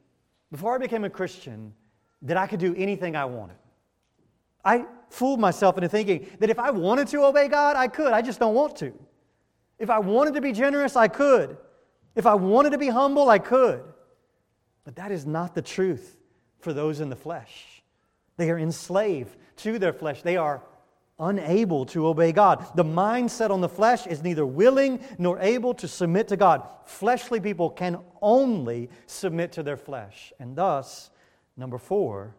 before 0.52 0.76
I 0.76 0.78
became 0.78 1.04
a 1.04 1.10
Christian, 1.10 1.74
that 2.24 2.38
I 2.38 2.48
could 2.48 2.60
do 2.60 2.74
anything 2.76 3.16
I 3.16 3.26
wanted. 3.26 3.58
I 4.64 4.86
fooled 5.10 5.40
myself 5.40 5.78
into 5.78 5.88
thinking 5.88 6.28
that 6.40 6.50
if 6.50 6.58
I 6.58 6.72
wanted 6.72 7.08
to 7.10 7.24
obey 7.24 7.48
God, 7.48 7.76
I 7.76 7.88
could. 7.88 8.14
I 8.14 8.22
just 8.22 8.40
don't 8.40 8.56
want 8.56 8.76
to. 8.78 8.94
If 9.78 9.90
I 9.90 10.00
wanted 10.00 10.34
to 10.34 10.42
be 10.42 10.52
generous, 10.52 10.96
I 10.96 11.08
could. 11.08 11.58
If 12.16 12.26
I 12.26 12.36
wanted 12.36 12.72
to 12.72 12.78
be 12.78 12.88
humble, 12.88 13.30
I 13.30 13.40
could. 13.40 13.84
But 14.84 14.96
that 14.96 15.12
is 15.12 15.26
not 15.26 15.54
the 15.54 15.62
truth 15.62 16.18
for 16.60 16.74
those 16.74 17.00
in 17.00 17.10
the 17.10 17.16
flesh. 17.16 17.84
They 18.38 18.50
are 18.52 18.58
enslaved 18.58 19.36
to 19.58 19.80
their 19.80 19.94
flesh. 19.94 20.22
They 20.22 20.38
are 20.38 20.62
unable 21.20 21.86
to 21.86 22.08
obey 22.08 22.32
God. 22.32 22.66
The 22.76 22.84
mindset 22.84 23.50
on 23.50 23.62
the 23.62 23.70
flesh 23.70 24.06
is 24.06 24.24
neither 24.24 24.46
willing 24.46 25.00
nor 25.18 25.40
able 25.40 25.74
to 25.76 25.88
submit 25.88 26.28
to 26.30 26.38
God. 26.38 26.68
Fleshly 26.86 27.40
people 27.40 27.70
can 27.70 28.00
only 28.22 28.90
submit 29.08 29.54
to 29.54 29.64
their 29.64 29.78
flesh. 29.78 30.34
And 30.40 30.56
thus, 30.56 31.10
number 31.56 31.78
four, 31.78 32.36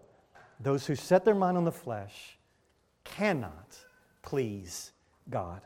those 0.61 0.87
who 0.87 0.95
set 0.95 1.25
their 1.25 1.35
mind 1.35 1.57
on 1.57 1.65
the 1.65 1.73
flesh 1.73 2.39
cannot 3.05 3.77
please 4.23 4.93
God. 5.31 5.61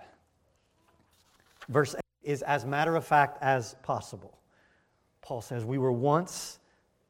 Verse 1.69 1.95
8 1.95 2.00
is 2.23 2.43
as 2.43 2.65
matter 2.65 2.97
of 2.97 3.07
fact 3.07 3.39
as 3.41 3.75
possible. 3.83 4.39
Paul 5.23 5.41
says, 5.41 5.65
We 5.65 5.79
were 5.79 5.93
once 5.93 6.59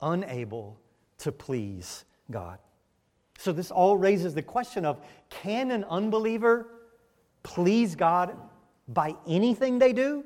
unable 0.00 0.78
to 1.18 1.32
please 1.32 2.04
God. 2.30 2.58
So, 3.38 3.52
this 3.52 3.70
all 3.70 3.96
raises 3.96 4.34
the 4.34 4.42
question 4.42 4.84
of 4.84 5.00
can 5.30 5.70
an 5.70 5.84
unbeliever 5.84 6.68
please 7.42 7.94
God 7.94 8.36
by 8.88 9.14
anything 9.26 9.78
they 9.78 9.92
do? 9.92 10.24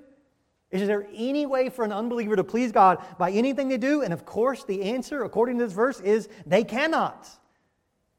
Is 0.70 0.88
there 0.88 1.06
any 1.14 1.46
way 1.46 1.68
for 1.68 1.84
an 1.84 1.92
unbeliever 1.92 2.34
to 2.34 2.42
please 2.42 2.72
God 2.72 2.98
by 3.16 3.30
anything 3.30 3.68
they 3.68 3.78
do? 3.78 4.02
And 4.02 4.12
of 4.12 4.26
course, 4.26 4.64
the 4.64 4.82
answer, 4.82 5.22
according 5.22 5.58
to 5.58 5.66
this 5.66 5.72
verse, 5.72 6.00
is 6.00 6.28
they 6.46 6.64
cannot. 6.64 7.28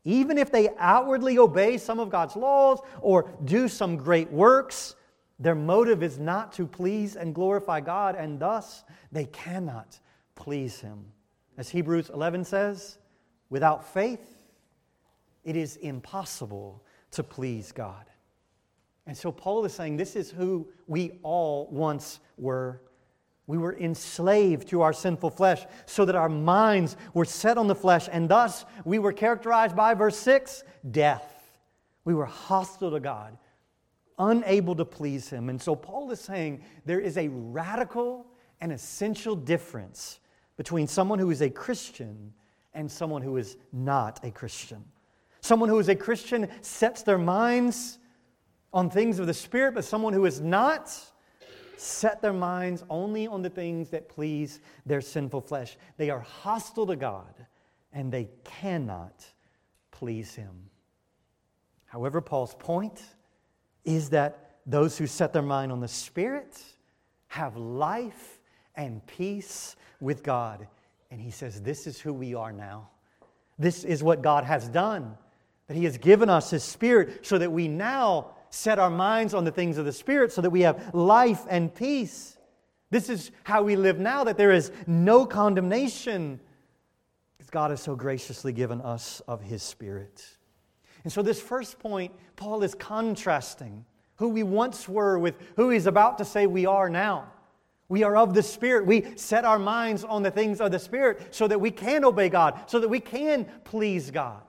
Even 0.05 0.37
if 0.37 0.51
they 0.51 0.69
outwardly 0.77 1.37
obey 1.37 1.77
some 1.77 1.99
of 1.99 2.09
God's 2.09 2.37
laws 2.37 2.79
or 3.01 3.29
do 3.43 3.67
some 3.67 3.97
great 3.97 4.31
works, 4.31 4.95
their 5.39 5.55
motive 5.55 6.01
is 6.01 6.17
not 6.17 6.53
to 6.53 6.65
please 6.65 7.15
and 7.15 7.35
glorify 7.35 7.81
God, 7.81 8.15
and 8.15 8.39
thus 8.39 8.83
they 9.11 9.25
cannot 9.25 9.99
please 10.35 10.79
Him. 10.79 11.05
As 11.57 11.69
Hebrews 11.69 12.09
11 12.09 12.45
says, 12.45 12.97
without 13.49 13.85
faith, 13.93 14.43
it 15.43 15.55
is 15.55 15.75
impossible 15.77 16.83
to 17.11 17.23
please 17.23 17.71
God. 17.71 18.05
And 19.07 19.15
so 19.15 19.31
Paul 19.31 19.63
is 19.65 19.73
saying 19.73 19.97
this 19.97 20.15
is 20.15 20.31
who 20.31 20.67
we 20.87 21.19
all 21.21 21.67
once 21.71 22.19
were. 22.37 22.81
We 23.47 23.59
were 23.59 23.77
enslaved 23.77 24.69
to 24.69 24.81
our 24.81 24.93
sinful 24.93 25.29
flesh 25.29 25.65
so 25.85 26.05
that 26.05 26.15
our 26.15 26.29
minds 26.29 26.97
were 27.13 27.25
set 27.25 27.57
on 27.57 27.67
the 27.67 27.75
flesh, 27.75 28.09
and 28.11 28.27
thus 28.27 28.65
we 28.85 28.99
were 28.99 29.13
characterized 29.13 29.75
by, 29.75 29.93
verse 29.93 30.17
6, 30.17 30.63
death. 30.89 31.31
We 32.05 32.13
were 32.13 32.25
hostile 32.25 32.91
to 32.91 32.99
God 32.99 33.37
unable 34.17 34.75
to 34.75 34.85
please 34.85 35.29
him. 35.29 35.49
And 35.49 35.61
so 35.61 35.75
Paul 35.75 36.11
is 36.11 36.19
saying 36.19 36.63
there 36.85 36.99
is 36.99 37.17
a 37.17 37.27
radical 37.29 38.27
and 38.61 38.71
essential 38.71 39.35
difference 39.35 40.19
between 40.57 40.87
someone 40.87 41.19
who 41.19 41.31
is 41.31 41.41
a 41.41 41.49
Christian 41.49 42.33
and 42.73 42.91
someone 42.91 43.21
who 43.21 43.37
is 43.37 43.57
not 43.73 44.23
a 44.23 44.31
Christian. 44.31 44.83
Someone 45.41 45.69
who 45.69 45.79
is 45.79 45.89
a 45.89 45.95
Christian 45.95 46.49
sets 46.61 47.03
their 47.03 47.17
minds 47.17 47.99
on 48.73 48.89
things 48.89 49.19
of 49.19 49.27
the 49.27 49.33
Spirit, 49.33 49.73
but 49.73 49.85
someone 49.85 50.13
who 50.13 50.25
is 50.25 50.41
not 50.41 50.93
set 51.77 52.21
their 52.21 52.33
minds 52.33 52.83
only 52.89 53.27
on 53.27 53.41
the 53.41 53.49
things 53.49 53.89
that 53.89 54.09
please 54.09 54.59
their 54.85 55.01
sinful 55.01 55.41
flesh. 55.41 55.77
They 55.97 56.09
are 56.09 56.19
hostile 56.19 56.87
to 56.87 56.95
God 56.95 57.33
and 57.93 58.11
they 58.11 58.29
cannot 58.43 59.25
please 59.91 60.35
Him. 60.35 60.69
However, 61.85 62.21
Paul's 62.21 62.55
point 62.55 63.01
is 63.85 64.09
that 64.09 64.57
those 64.65 64.97
who 64.97 65.07
set 65.07 65.31
their 65.31 65.41
mind 65.41 65.71
on 65.71 65.79
the 65.79 65.87
Spirit 65.87 66.61
have 67.27 67.55
life 67.55 68.39
and 68.75 69.05
peace 69.05 69.75
with 69.99 70.23
God. 70.23 70.67
And 71.11 71.21
he 71.21 71.31
says, 71.31 71.61
This 71.61 71.87
is 71.87 71.99
who 71.99 72.13
we 72.13 72.35
are 72.35 72.51
now. 72.51 72.89
This 73.57 73.83
is 73.83 74.03
what 74.03 74.21
God 74.21 74.43
has 74.43 74.67
done. 74.67 75.17
That 75.67 75.77
He 75.77 75.85
has 75.85 75.97
given 75.97 76.29
us 76.29 76.49
His 76.49 76.63
Spirit 76.63 77.25
so 77.25 77.37
that 77.37 77.51
we 77.51 77.67
now 77.67 78.31
set 78.49 78.79
our 78.79 78.89
minds 78.89 79.33
on 79.33 79.43
the 79.43 79.51
things 79.51 79.77
of 79.77 79.85
the 79.85 79.93
Spirit 79.93 80.31
so 80.31 80.41
that 80.41 80.49
we 80.49 80.61
have 80.61 80.93
life 80.93 81.43
and 81.49 81.73
peace. 81.73 82.37
This 82.91 83.09
is 83.09 83.31
how 83.43 83.63
we 83.63 83.75
live 83.75 83.99
now, 83.99 84.23
that 84.23 84.37
there 84.37 84.51
is 84.51 84.71
no 84.85 85.25
condemnation 85.25 86.39
because 87.37 87.49
God 87.49 87.71
has 87.71 87.81
so 87.81 87.95
graciously 87.95 88.53
given 88.53 88.81
us 88.81 89.21
of 89.27 89.41
His 89.41 89.63
Spirit. 89.63 90.23
And 91.05 91.13
so, 91.13 91.21
this 91.21 91.39
first 91.39 91.77
point, 91.77 92.11
Paul 92.35 92.63
is 92.63 92.73
contrasting 92.73 93.85
who 94.15 94.29
we 94.29 94.41
once 94.41 94.89
were 94.89 95.19
with 95.19 95.35
who 95.55 95.69
he's 95.69 95.85
about 95.85 96.17
to 96.17 96.25
say 96.25 96.47
we 96.47 96.65
are 96.65 96.89
now. 96.89 97.31
We 97.89 98.01
are 98.01 98.17
of 98.17 98.33
the 98.33 98.41
Spirit. 98.41 98.87
We 98.87 99.15
set 99.15 99.45
our 99.45 99.59
minds 99.59 100.03
on 100.03 100.23
the 100.23 100.31
things 100.31 100.59
of 100.59 100.71
the 100.71 100.79
Spirit 100.79 101.27
so 101.33 101.47
that 101.47 101.61
we 101.61 101.69
can 101.69 102.03
obey 102.03 102.29
God, 102.29 102.59
so 102.65 102.79
that 102.79 102.87
we 102.89 102.99
can 102.99 103.45
please 103.63 104.09
God. 104.09 104.41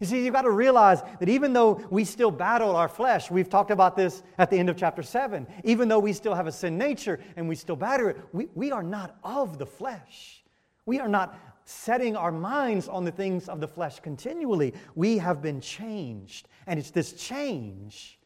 You 0.00 0.06
see, 0.06 0.24
you've 0.24 0.32
got 0.32 0.42
to 0.42 0.50
realize 0.50 1.02
that 1.20 1.28
even 1.28 1.52
though 1.52 1.74
we 1.90 2.04
still 2.04 2.30
battle 2.30 2.74
our 2.74 2.88
flesh, 2.88 3.30
we've 3.30 3.50
talked 3.50 3.70
about 3.70 3.94
this 3.94 4.22
at 4.38 4.48
the 4.48 4.56
end 4.56 4.70
of 4.70 4.78
chapter 4.78 5.02
7, 5.02 5.46
even 5.62 5.88
though 5.88 5.98
we 5.98 6.14
still 6.14 6.34
have 6.34 6.46
a 6.46 6.52
sin 6.52 6.78
nature 6.78 7.20
and 7.36 7.46
we 7.46 7.54
still 7.54 7.76
battle 7.76 8.08
it, 8.08 8.16
we, 8.32 8.48
we 8.54 8.72
are 8.72 8.82
not 8.82 9.16
of 9.22 9.58
the 9.58 9.66
flesh. 9.66 10.42
We 10.86 10.98
are 10.98 11.08
not 11.08 11.38
setting 11.64 12.16
our 12.16 12.32
minds 12.32 12.88
on 12.88 13.04
the 13.04 13.10
things 13.10 13.48
of 13.48 13.60
the 13.60 13.68
flesh 13.68 14.00
continually. 14.00 14.74
We 14.94 15.18
have 15.18 15.40
been 15.40 15.60
changed. 15.60 16.48
And 16.66 16.78
it's 16.78 16.90
this 16.90 17.12
change 17.12 18.18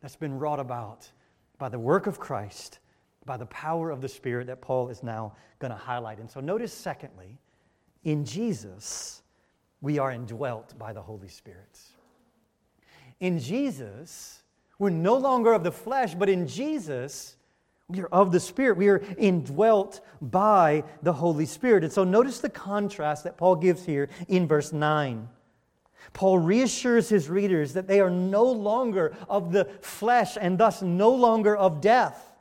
that's 0.00 0.16
been 0.16 0.38
wrought 0.38 0.60
about 0.60 1.10
by 1.58 1.68
the 1.68 1.78
work 1.78 2.06
of 2.06 2.18
Christ 2.18 2.78
by 3.24 3.36
the 3.36 3.46
power 3.46 3.90
of 3.90 4.00
the 4.00 4.08
Spirit 4.08 4.46
that 4.48 4.60
Paul 4.60 4.88
is 4.88 5.02
now 5.02 5.34
going 5.58 5.70
to 5.70 5.76
highlight. 5.76 6.18
And 6.18 6.30
so, 6.30 6.40
notice, 6.40 6.72
secondly, 6.72 7.38
in 8.04 8.24
Jesus, 8.24 9.22
we 9.80 9.98
are 9.98 10.10
indwelt 10.10 10.76
by 10.78 10.92
the 10.92 11.02
Holy 11.02 11.28
Spirit. 11.28 11.78
In 13.20 13.38
Jesus, 13.38 14.42
we're 14.78 14.90
no 14.90 15.16
longer 15.16 15.52
of 15.52 15.62
the 15.62 15.70
flesh, 15.70 16.14
but 16.14 16.28
in 16.28 16.48
Jesus, 16.48 17.36
we 17.92 18.00
are 18.00 18.08
of 18.08 18.32
the 18.32 18.40
Spirit. 18.40 18.76
We 18.78 18.88
are 18.88 19.02
indwelt 19.18 20.00
by 20.20 20.84
the 21.02 21.12
Holy 21.12 21.46
Spirit. 21.46 21.84
And 21.84 21.92
so, 21.92 22.04
notice 22.04 22.40
the 22.40 22.48
contrast 22.48 23.24
that 23.24 23.36
Paul 23.36 23.56
gives 23.56 23.84
here 23.84 24.08
in 24.28 24.48
verse 24.48 24.72
9. 24.72 25.28
Paul 26.12 26.38
reassures 26.38 27.08
his 27.08 27.28
readers 27.28 27.74
that 27.74 27.86
they 27.86 28.00
are 28.00 28.10
no 28.10 28.44
longer 28.44 29.16
of 29.28 29.52
the 29.52 29.66
flesh 29.80 30.36
and 30.40 30.58
thus 30.58 30.82
no 30.82 31.10
longer 31.10 31.56
of 31.56 31.80
death. 31.80 32.34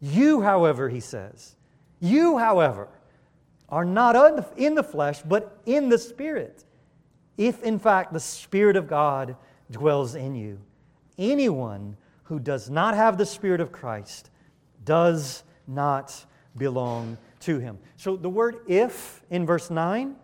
You, 0.00 0.42
however, 0.42 0.88
he 0.88 1.00
says, 1.00 1.56
you, 2.00 2.38
however, 2.38 2.88
are 3.68 3.84
not 3.84 4.14
in 4.56 4.74
the 4.74 4.82
flesh, 4.82 5.22
but 5.22 5.58
in 5.66 5.88
the 5.88 5.98
Spirit, 5.98 6.64
if 7.36 7.62
in 7.62 7.78
fact 7.78 8.12
the 8.12 8.20
Spirit 8.20 8.76
of 8.76 8.86
God 8.86 9.36
dwells 9.70 10.14
in 10.14 10.34
you. 10.34 10.60
Anyone 11.18 11.96
who 12.24 12.38
does 12.38 12.70
not 12.70 12.94
have 12.94 13.18
the 13.18 13.26
Spirit 13.26 13.60
of 13.60 13.72
Christ 13.72 14.30
does 14.84 15.42
not 15.66 16.24
belong 16.56 17.16
to 17.40 17.58
him. 17.58 17.78
So 17.96 18.16
the 18.16 18.28
word 18.28 18.58
if 18.68 19.22
in 19.30 19.46
verse 19.46 19.70
9, 19.70 20.16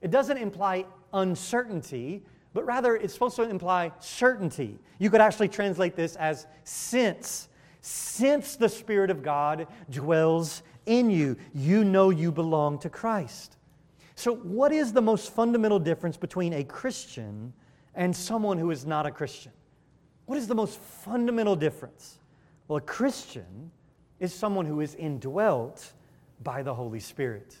it 0.00 0.10
doesn't 0.10 0.36
imply 0.36 0.86
uncertainty, 1.12 2.22
but 2.52 2.64
rather 2.64 2.96
it's 2.96 3.12
supposed 3.12 3.36
to 3.36 3.42
imply 3.42 3.92
certainty. 4.00 4.78
You 4.98 5.10
could 5.10 5.20
actually 5.20 5.48
translate 5.48 5.96
this 5.96 6.16
as 6.16 6.46
since 6.64 7.48
since 7.82 8.56
the 8.56 8.68
Spirit 8.68 9.10
of 9.10 9.22
God 9.22 9.66
dwells 9.90 10.62
in 10.86 11.10
you, 11.10 11.36
you 11.54 11.84
know 11.84 12.10
you 12.10 12.32
belong 12.32 12.78
to 12.80 12.90
Christ. 12.90 13.56
So, 14.14 14.34
what 14.34 14.72
is 14.72 14.92
the 14.92 15.00
most 15.00 15.32
fundamental 15.32 15.78
difference 15.78 16.16
between 16.16 16.52
a 16.52 16.64
Christian 16.64 17.52
and 17.94 18.14
someone 18.14 18.58
who 18.58 18.70
is 18.70 18.84
not 18.84 19.06
a 19.06 19.10
Christian? 19.10 19.52
What 20.26 20.36
is 20.36 20.46
the 20.46 20.54
most 20.54 20.78
fundamental 20.78 21.56
difference? 21.56 22.18
Well, 22.68 22.78
a 22.78 22.82
Christian 22.82 23.70
is 24.20 24.32
someone 24.32 24.66
who 24.66 24.80
is 24.80 24.94
indwelt 24.94 25.92
by 26.42 26.62
the 26.62 26.74
Holy 26.74 27.00
Spirit. 27.00 27.56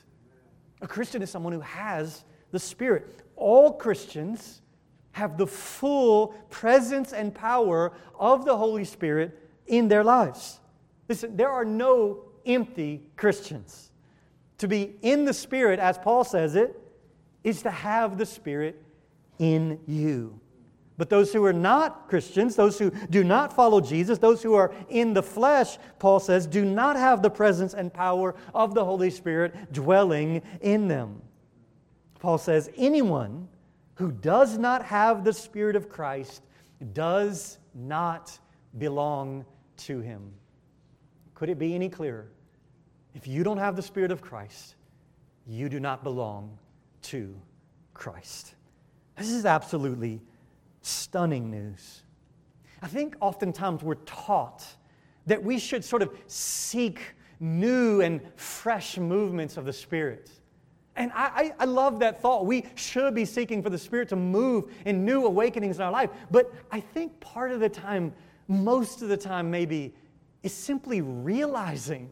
A 0.82 0.86
Christian 0.86 1.22
is 1.22 1.30
someone 1.30 1.52
who 1.52 1.60
has 1.60 2.24
the 2.52 2.58
Spirit. 2.58 3.22
All 3.36 3.72
Christians 3.72 4.62
have 5.12 5.36
the 5.36 5.46
full 5.46 6.28
presence 6.50 7.12
and 7.12 7.34
power 7.34 7.92
of 8.18 8.44
the 8.44 8.56
Holy 8.56 8.84
Spirit 8.84 9.36
in 9.66 9.88
their 9.88 10.04
lives. 10.04 10.60
Listen, 11.08 11.36
there 11.36 11.50
are 11.50 11.64
no 11.64 12.20
empty 12.46 13.02
Christians. 13.16 13.90
To 14.58 14.68
be 14.68 14.94
in 15.02 15.24
the 15.24 15.34
Spirit, 15.34 15.80
as 15.80 15.98
Paul 15.98 16.24
says 16.24 16.54
it, 16.54 16.78
is 17.42 17.62
to 17.62 17.70
have 17.70 18.18
the 18.18 18.26
Spirit 18.26 18.82
in 19.38 19.80
you. 19.86 20.38
But 21.00 21.08
those 21.08 21.32
who 21.32 21.42
are 21.46 21.52
not 21.54 22.10
Christians, 22.10 22.56
those 22.56 22.78
who 22.78 22.90
do 23.08 23.24
not 23.24 23.56
follow 23.56 23.80
Jesus, 23.80 24.18
those 24.18 24.42
who 24.42 24.52
are 24.52 24.70
in 24.90 25.14
the 25.14 25.22
flesh, 25.22 25.78
Paul 25.98 26.20
says, 26.20 26.46
do 26.46 26.62
not 26.62 26.94
have 26.96 27.22
the 27.22 27.30
presence 27.30 27.72
and 27.72 27.90
power 27.90 28.34
of 28.54 28.74
the 28.74 28.84
Holy 28.84 29.08
Spirit 29.08 29.72
dwelling 29.72 30.42
in 30.60 30.88
them. 30.88 31.22
Paul 32.18 32.36
says, 32.36 32.68
anyone 32.76 33.48
who 33.94 34.12
does 34.12 34.58
not 34.58 34.84
have 34.84 35.24
the 35.24 35.32
Spirit 35.32 35.74
of 35.74 35.88
Christ 35.88 36.42
does 36.92 37.56
not 37.74 38.38
belong 38.76 39.46
to 39.78 40.00
him. 40.00 40.34
Could 41.32 41.48
it 41.48 41.58
be 41.58 41.74
any 41.74 41.88
clearer? 41.88 42.26
If 43.14 43.26
you 43.26 43.42
don't 43.42 43.56
have 43.56 43.74
the 43.74 43.80
Spirit 43.80 44.12
of 44.12 44.20
Christ, 44.20 44.74
you 45.46 45.70
do 45.70 45.80
not 45.80 46.04
belong 46.04 46.58
to 47.04 47.34
Christ. 47.94 48.54
This 49.16 49.30
is 49.30 49.46
absolutely 49.46 50.20
stunning 50.82 51.50
news. 51.50 52.02
I 52.82 52.86
think 52.86 53.16
oftentimes 53.20 53.82
we're 53.82 53.94
taught 53.96 54.64
that 55.26 55.42
we 55.42 55.58
should 55.58 55.84
sort 55.84 56.02
of 56.02 56.16
seek 56.26 57.00
new 57.38 58.00
and 58.00 58.20
fresh 58.36 58.98
movements 58.98 59.56
of 59.56 59.64
the 59.64 59.72
Spirit. 59.72 60.30
And 60.96 61.12
I, 61.14 61.52
I, 61.58 61.64
love 61.64 62.00
that 62.00 62.20
thought. 62.20 62.46
We 62.46 62.66
should 62.74 63.14
be 63.14 63.24
seeking 63.24 63.62
for 63.62 63.70
the 63.70 63.78
Spirit 63.78 64.08
to 64.10 64.16
move 64.16 64.72
in 64.84 65.04
new 65.04 65.24
awakenings 65.24 65.76
in 65.76 65.82
our 65.82 65.90
life. 65.90 66.10
But 66.30 66.52
I 66.70 66.80
think 66.80 67.18
part 67.20 67.52
of 67.52 67.60
the 67.60 67.68
time 67.68 68.12
most 68.48 69.00
of 69.00 69.08
the 69.08 69.16
time, 69.16 69.50
maybe, 69.50 69.94
is 70.42 70.52
simply 70.52 71.00
realizing 71.00 72.10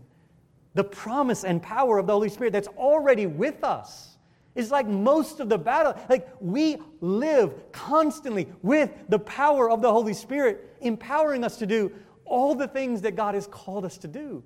the 0.74 0.85
promise 0.85 1.44
and 1.44 1.61
power 1.61 1.98
of 1.98 2.07
the 2.07 2.12
Holy 2.12 2.28
Spirit 2.28 2.52
that's 2.52 2.68
already 2.68 3.26
with 3.26 3.64
us. 3.64 4.17
It's 4.55 4.71
like 4.71 4.87
most 4.87 5.41
of 5.41 5.49
the 5.49 5.59
battle. 5.59 5.95
Like 6.09 6.29
we 6.41 6.79
live 7.01 7.73
constantly 7.73 8.49
with 8.63 8.91
the 9.09 9.19
power 9.19 9.71
of 9.71 9.83
the 9.83 9.93
Holy 9.93 10.15
Spirit, 10.15 10.77
empowering 10.81 11.45
us 11.45 11.59
to 11.59 11.67
do 11.67 11.93
all 12.25 12.55
the 12.55 12.69
things 12.69 13.03
that 13.03 13.17
God 13.17 13.35
has 13.35 13.47
called 13.47 13.85
us 13.85 13.99
to 13.99 14.09
do. 14.09 14.43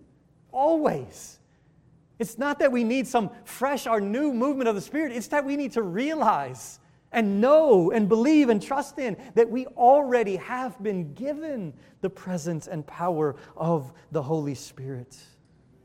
Always. 0.51 1.39
It's 2.19 2.39
not 2.39 2.59
that 2.61 2.71
we 2.71 2.85
need 2.85 3.07
some 3.07 3.31
fresh 3.45 3.87
or 3.87 4.01
new 4.01 4.33
movement 4.33 4.69
of 4.69 4.75
the 4.75 4.81
Spirit, 4.81 5.13
it's 5.13 5.29
that 5.29 5.45
we 5.45 5.57
need 5.57 5.73
to 5.73 5.83
realize 5.83 6.79
and 7.11 7.41
know 7.41 7.91
and 7.91 8.09
believe 8.09 8.49
and 8.49 8.63
trust 8.63 8.99
in 8.99 9.17
that 9.35 9.51
we 9.51 9.67
already 9.67 10.37
have 10.37 10.81
been 10.83 11.15
given 11.15 11.75
the 12.01 12.11
presence 12.11 12.69
and 12.69 12.87
power 12.87 13.37
of 13.57 13.93
the 14.13 14.23
Holy 14.23 14.55
Spirit. 14.55 15.17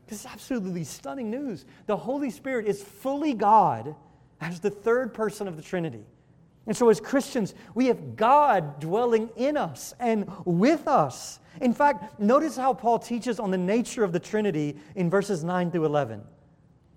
This 0.06 0.20
is 0.20 0.26
absolutely 0.26 0.84
stunning 0.84 1.30
news. 1.30 1.66
The 1.86 1.96
Holy 1.96 2.30
Spirit 2.30 2.66
is 2.66 2.82
fully 2.82 3.34
God 3.34 3.94
as 4.40 4.60
the 4.60 4.70
third 4.70 5.12
person 5.14 5.48
of 5.48 5.56
the 5.56 5.62
Trinity. 5.62 6.04
And 6.66 6.76
so, 6.76 6.90
as 6.90 7.00
Christians, 7.00 7.54
we 7.74 7.86
have 7.86 8.16
God 8.16 8.78
dwelling 8.78 9.30
in 9.36 9.56
us 9.56 9.94
and 9.98 10.30
with 10.44 10.86
us. 10.86 11.40
In 11.62 11.72
fact, 11.72 12.20
notice 12.20 12.56
how 12.56 12.74
Paul 12.74 12.98
teaches 12.98 13.40
on 13.40 13.50
the 13.50 13.58
nature 13.58 14.04
of 14.04 14.12
the 14.12 14.20
Trinity 14.20 14.76
in 14.94 15.08
verses 15.08 15.42
9 15.42 15.70
through 15.70 15.86
11. 15.86 16.22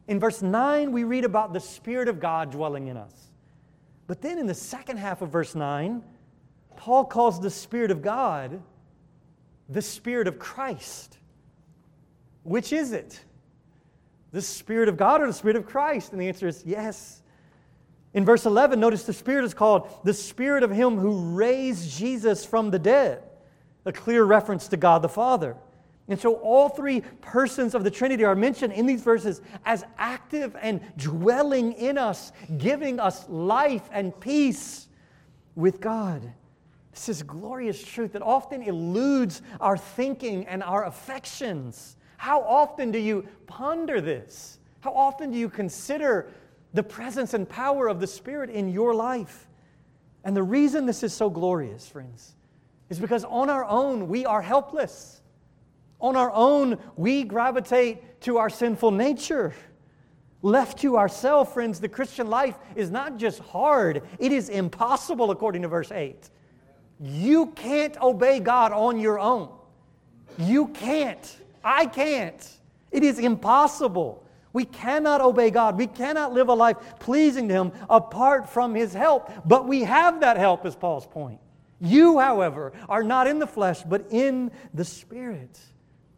In 0.07 0.19
verse 0.19 0.41
9, 0.41 0.91
we 0.91 1.05
read 1.05 1.23
about 1.23 1.53
the 1.53 1.59
Spirit 1.59 2.09
of 2.09 2.19
God 2.19 2.51
dwelling 2.51 2.87
in 2.87 2.97
us. 2.97 3.13
But 4.07 4.21
then 4.21 4.39
in 4.39 4.45
the 4.45 4.53
second 4.53 4.97
half 4.97 5.21
of 5.21 5.29
verse 5.29 5.55
9, 5.55 6.03
Paul 6.75 7.05
calls 7.05 7.39
the 7.39 7.49
Spirit 7.49 7.91
of 7.91 8.01
God 8.01 8.61
the 9.69 9.81
Spirit 9.81 10.27
of 10.27 10.37
Christ. 10.37 11.17
Which 12.43 12.73
is 12.73 12.91
it? 12.91 13.23
The 14.33 14.41
Spirit 14.41 14.89
of 14.89 14.97
God 14.97 15.21
or 15.21 15.27
the 15.27 15.33
Spirit 15.33 15.55
of 15.55 15.65
Christ? 15.65 16.11
And 16.11 16.19
the 16.19 16.27
answer 16.27 16.47
is 16.47 16.63
yes. 16.65 17.20
In 18.13 18.25
verse 18.25 18.45
11, 18.45 18.79
notice 18.79 19.03
the 19.03 19.13
Spirit 19.13 19.45
is 19.45 19.53
called 19.53 19.87
the 20.03 20.13
Spirit 20.13 20.63
of 20.63 20.71
Him 20.71 20.97
who 20.97 21.35
raised 21.35 21.97
Jesus 21.97 22.43
from 22.43 22.71
the 22.71 22.79
dead, 22.79 23.23
a 23.85 23.93
clear 23.93 24.23
reference 24.23 24.67
to 24.69 24.77
God 24.77 25.01
the 25.01 25.09
Father. 25.09 25.55
And 26.07 26.19
so, 26.19 26.33
all 26.35 26.67
three 26.67 27.01
persons 27.21 27.73
of 27.73 27.85
the 27.85 27.91
Trinity 27.91 28.25
are 28.25 28.35
mentioned 28.35 28.73
in 28.73 28.85
these 28.85 29.01
verses 29.01 29.41
as 29.65 29.85
active 29.97 30.57
and 30.61 30.81
dwelling 30.97 31.71
in 31.73 31.97
us, 31.97 32.33
giving 32.57 32.99
us 32.99 33.29
life 33.29 33.87
and 33.93 34.19
peace 34.19 34.87
with 35.55 35.79
God. 35.79 36.33
This 36.91 37.07
is 37.07 37.23
glorious 37.23 37.81
truth 37.81 38.11
that 38.13 38.21
often 38.21 38.61
eludes 38.61 39.41
our 39.61 39.77
thinking 39.77 40.45
and 40.47 40.61
our 40.63 40.85
affections. 40.85 41.95
How 42.17 42.41
often 42.41 42.91
do 42.91 42.99
you 42.99 43.25
ponder 43.47 44.01
this? 44.01 44.59
How 44.81 44.91
often 44.91 45.31
do 45.31 45.37
you 45.37 45.49
consider 45.49 46.27
the 46.73 46.83
presence 46.83 47.33
and 47.33 47.47
power 47.47 47.87
of 47.87 47.99
the 47.99 48.07
Spirit 48.07 48.49
in 48.49 48.69
your 48.69 48.93
life? 48.93 49.47
And 50.23 50.35
the 50.35 50.43
reason 50.43 50.85
this 50.85 51.03
is 51.03 51.13
so 51.13 51.29
glorious, 51.29 51.87
friends, 51.87 52.35
is 52.89 52.99
because 52.99 53.23
on 53.23 53.49
our 53.49 53.65
own 53.65 54.07
we 54.07 54.25
are 54.25 54.41
helpless. 54.41 55.21
On 55.99 56.15
our 56.15 56.31
own 56.31 56.77
we 56.95 57.23
gravitate 57.23 58.21
to 58.21 58.37
our 58.37 58.49
sinful 58.49 58.91
nature. 58.91 59.53
Left 60.43 60.79
to 60.79 60.97
ourselves, 60.97 61.51
friends, 61.53 61.79
the 61.79 61.89
Christian 61.89 62.27
life 62.27 62.57
is 62.75 62.89
not 62.89 63.17
just 63.17 63.39
hard, 63.39 64.01
it 64.17 64.31
is 64.31 64.49
impossible, 64.49 65.29
according 65.29 65.61
to 65.61 65.67
verse 65.67 65.91
8. 65.91 66.29
You 66.99 67.47
can't 67.47 67.99
obey 68.01 68.39
God 68.39 68.71
on 68.71 68.99
your 68.99 69.19
own. 69.19 69.49
You 70.37 70.67
can't. 70.67 71.37
I 71.63 71.85
can't. 71.85 72.47
It 72.91 73.03
is 73.03 73.19
impossible. 73.19 74.23
We 74.53 74.65
cannot 74.65 75.21
obey 75.21 75.49
God. 75.49 75.77
We 75.77 75.87
cannot 75.87 76.33
live 76.33 76.49
a 76.49 76.53
life 76.53 76.77
pleasing 76.99 77.47
to 77.47 77.53
Him 77.53 77.71
apart 77.89 78.49
from 78.49 78.75
His 78.75 78.93
help. 78.93 79.31
But 79.45 79.67
we 79.67 79.83
have 79.83 80.21
that 80.21 80.37
help, 80.37 80.65
is 80.65 80.75
Paul's 80.75 81.07
point. 81.07 81.39
You, 81.79 82.19
however, 82.19 82.73
are 82.89 83.03
not 83.03 83.27
in 83.27 83.39
the 83.39 83.47
flesh, 83.47 83.81
but 83.83 84.05
in 84.11 84.51
the 84.73 84.85
Spirit. 84.85 85.59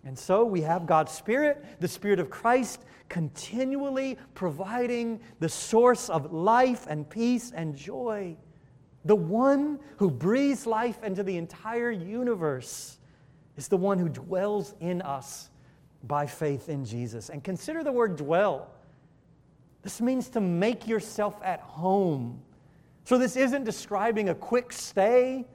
And 0.04 0.18
so 0.18 0.44
we 0.44 0.62
have 0.62 0.86
God's 0.86 1.12
Spirit, 1.12 1.64
the 1.80 1.88
Spirit 1.88 2.20
of 2.20 2.30
Christ, 2.30 2.84
continually 3.08 4.18
providing 4.34 5.20
the 5.40 5.48
source 5.48 6.10
of 6.10 6.34
life 6.34 6.88
and 6.90 7.10
peace 7.10 7.52
and 7.56 7.76
joy. 7.76 8.36
The 9.06 9.16
one 9.16 9.80
who 9.98 10.10
breathes 10.10 10.66
life 10.66 11.02
into 11.04 11.24
the 11.24 11.38
entire 11.38 11.92
universe 11.92 12.98
is 13.56 13.68
the 13.68 13.78
one 13.78 14.00
who 14.00 14.10
dwells 14.10 14.74
in 14.80 15.02
us 15.02 15.50
by 16.04 16.26
faith 16.26 16.70
in 16.70 16.86
Jesus. 16.86 17.30
And 17.30 17.44
consider 17.44 17.84
the 17.84 17.92
word 17.92 18.18
dwell. 18.18 18.70
This 19.82 20.02
means 20.02 20.30
to 20.30 20.42
make 20.42 20.88
yourself 20.88 21.40
at 21.44 21.60
home. 21.62 22.42
So 23.06 23.18
this 23.18 23.36
isn't 23.36 23.64
describing 23.64 24.30
a 24.30 24.36
quick 24.36 24.72
stay, 24.72 25.46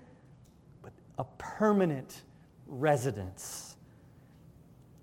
but 0.82 0.92
a 1.18 1.24
permanent 1.38 2.22
residence. 2.66 3.76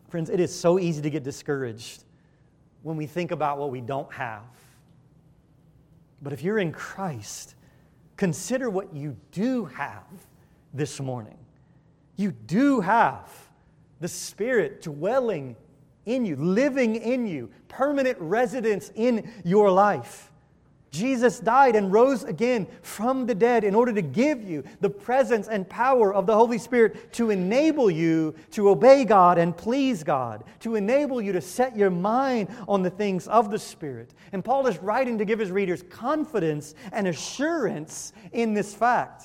Friends, 0.09 0.29
it 0.29 0.39
is 0.39 0.53
so 0.57 0.79
easy 0.79 1.01
to 1.01 1.09
get 1.09 1.23
discouraged 1.23 2.03
when 2.83 2.97
we 2.97 3.07
think 3.07 3.31
about 3.31 3.57
what 3.57 3.71
we 3.71 3.81
don't 3.81 4.11
have. 4.13 4.43
But 6.21 6.33
if 6.33 6.43
you're 6.43 6.59
in 6.59 6.71
Christ, 6.71 7.55
consider 8.15 8.69
what 8.69 8.93
you 8.93 9.17
do 9.31 9.65
have 9.65 10.05
this 10.73 10.99
morning. 10.99 11.37
You 12.15 12.31
do 12.31 12.79
have 12.81 13.29
the 14.05 14.09
Spirit 14.09 14.83
dwelling 14.83 15.55
in 16.05 16.25
you, 16.25 16.35
living 16.35 16.95
in 16.95 17.25
you, 17.25 17.49
permanent 17.67 18.15
residence 18.19 18.91
in 18.93 19.27
your 19.43 19.71
life. 19.71 20.31
Jesus 20.91 21.39
died 21.39 21.75
and 21.75 21.91
rose 21.91 22.23
again 22.23 22.67
from 22.83 23.25
the 23.25 23.33
dead 23.33 23.63
in 23.63 23.73
order 23.73 23.91
to 23.91 24.03
give 24.03 24.43
you 24.43 24.63
the 24.79 24.91
presence 24.91 25.47
and 25.47 25.67
power 25.67 26.13
of 26.13 26.27
the 26.27 26.35
Holy 26.35 26.59
Spirit 26.59 27.13
to 27.13 27.31
enable 27.31 27.89
you 27.89 28.35
to 28.51 28.69
obey 28.69 29.05
God 29.05 29.39
and 29.39 29.57
please 29.57 30.03
God, 30.03 30.43
to 30.59 30.75
enable 30.75 31.19
you 31.19 31.31
to 31.31 31.41
set 31.41 31.75
your 31.75 31.89
mind 31.89 32.49
on 32.67 32.83
the 32.83 32.91
things 32.91 33.27
of 33.27 33.49
the 33.49 33.57
Spirit. 33.57 34.13
And 34.33 34.45
Paul 34.45 34.67
is 34.67 34.77
writing 34.83 35.17
to 35.17 35.25
give 35.25 35.39
his 35.39 35.49
readers 35.49 35.81
confidence 35.89 36.75
and 36.91 37.07
assurance 37.07 38.13
in 38.33 38.53
this 38.53 38.75
fact. 38.75 39.23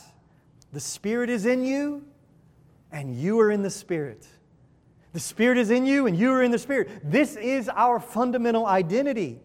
The 0.72 0.80
Spirit 0.80 1.28
is 1.28 1.44
in 1.44 1.66
you, 1.66 2.02
and 2.90 3.14
you 3.14 3.38
are 3.40 3.50
in 3.50 3.60
the 3.60 3.68
Spirit. 3.68 4.26
The 5.12 5.20
Spirit 5.20 5.58
is 5.58 5.70
in 5.70 5.86
you, 5.86 6.06
and 6.06 6.16
you 6.16 6.32
are 6.32 6.42
in 6.42 6.50
the 6.50 6.58
Spirit. 6.58 6.88
This 7.02 7.36
is 7.36 7.68
our 7.68 7.98
fundamental 7.98 8.66
identity. 8.66 9.40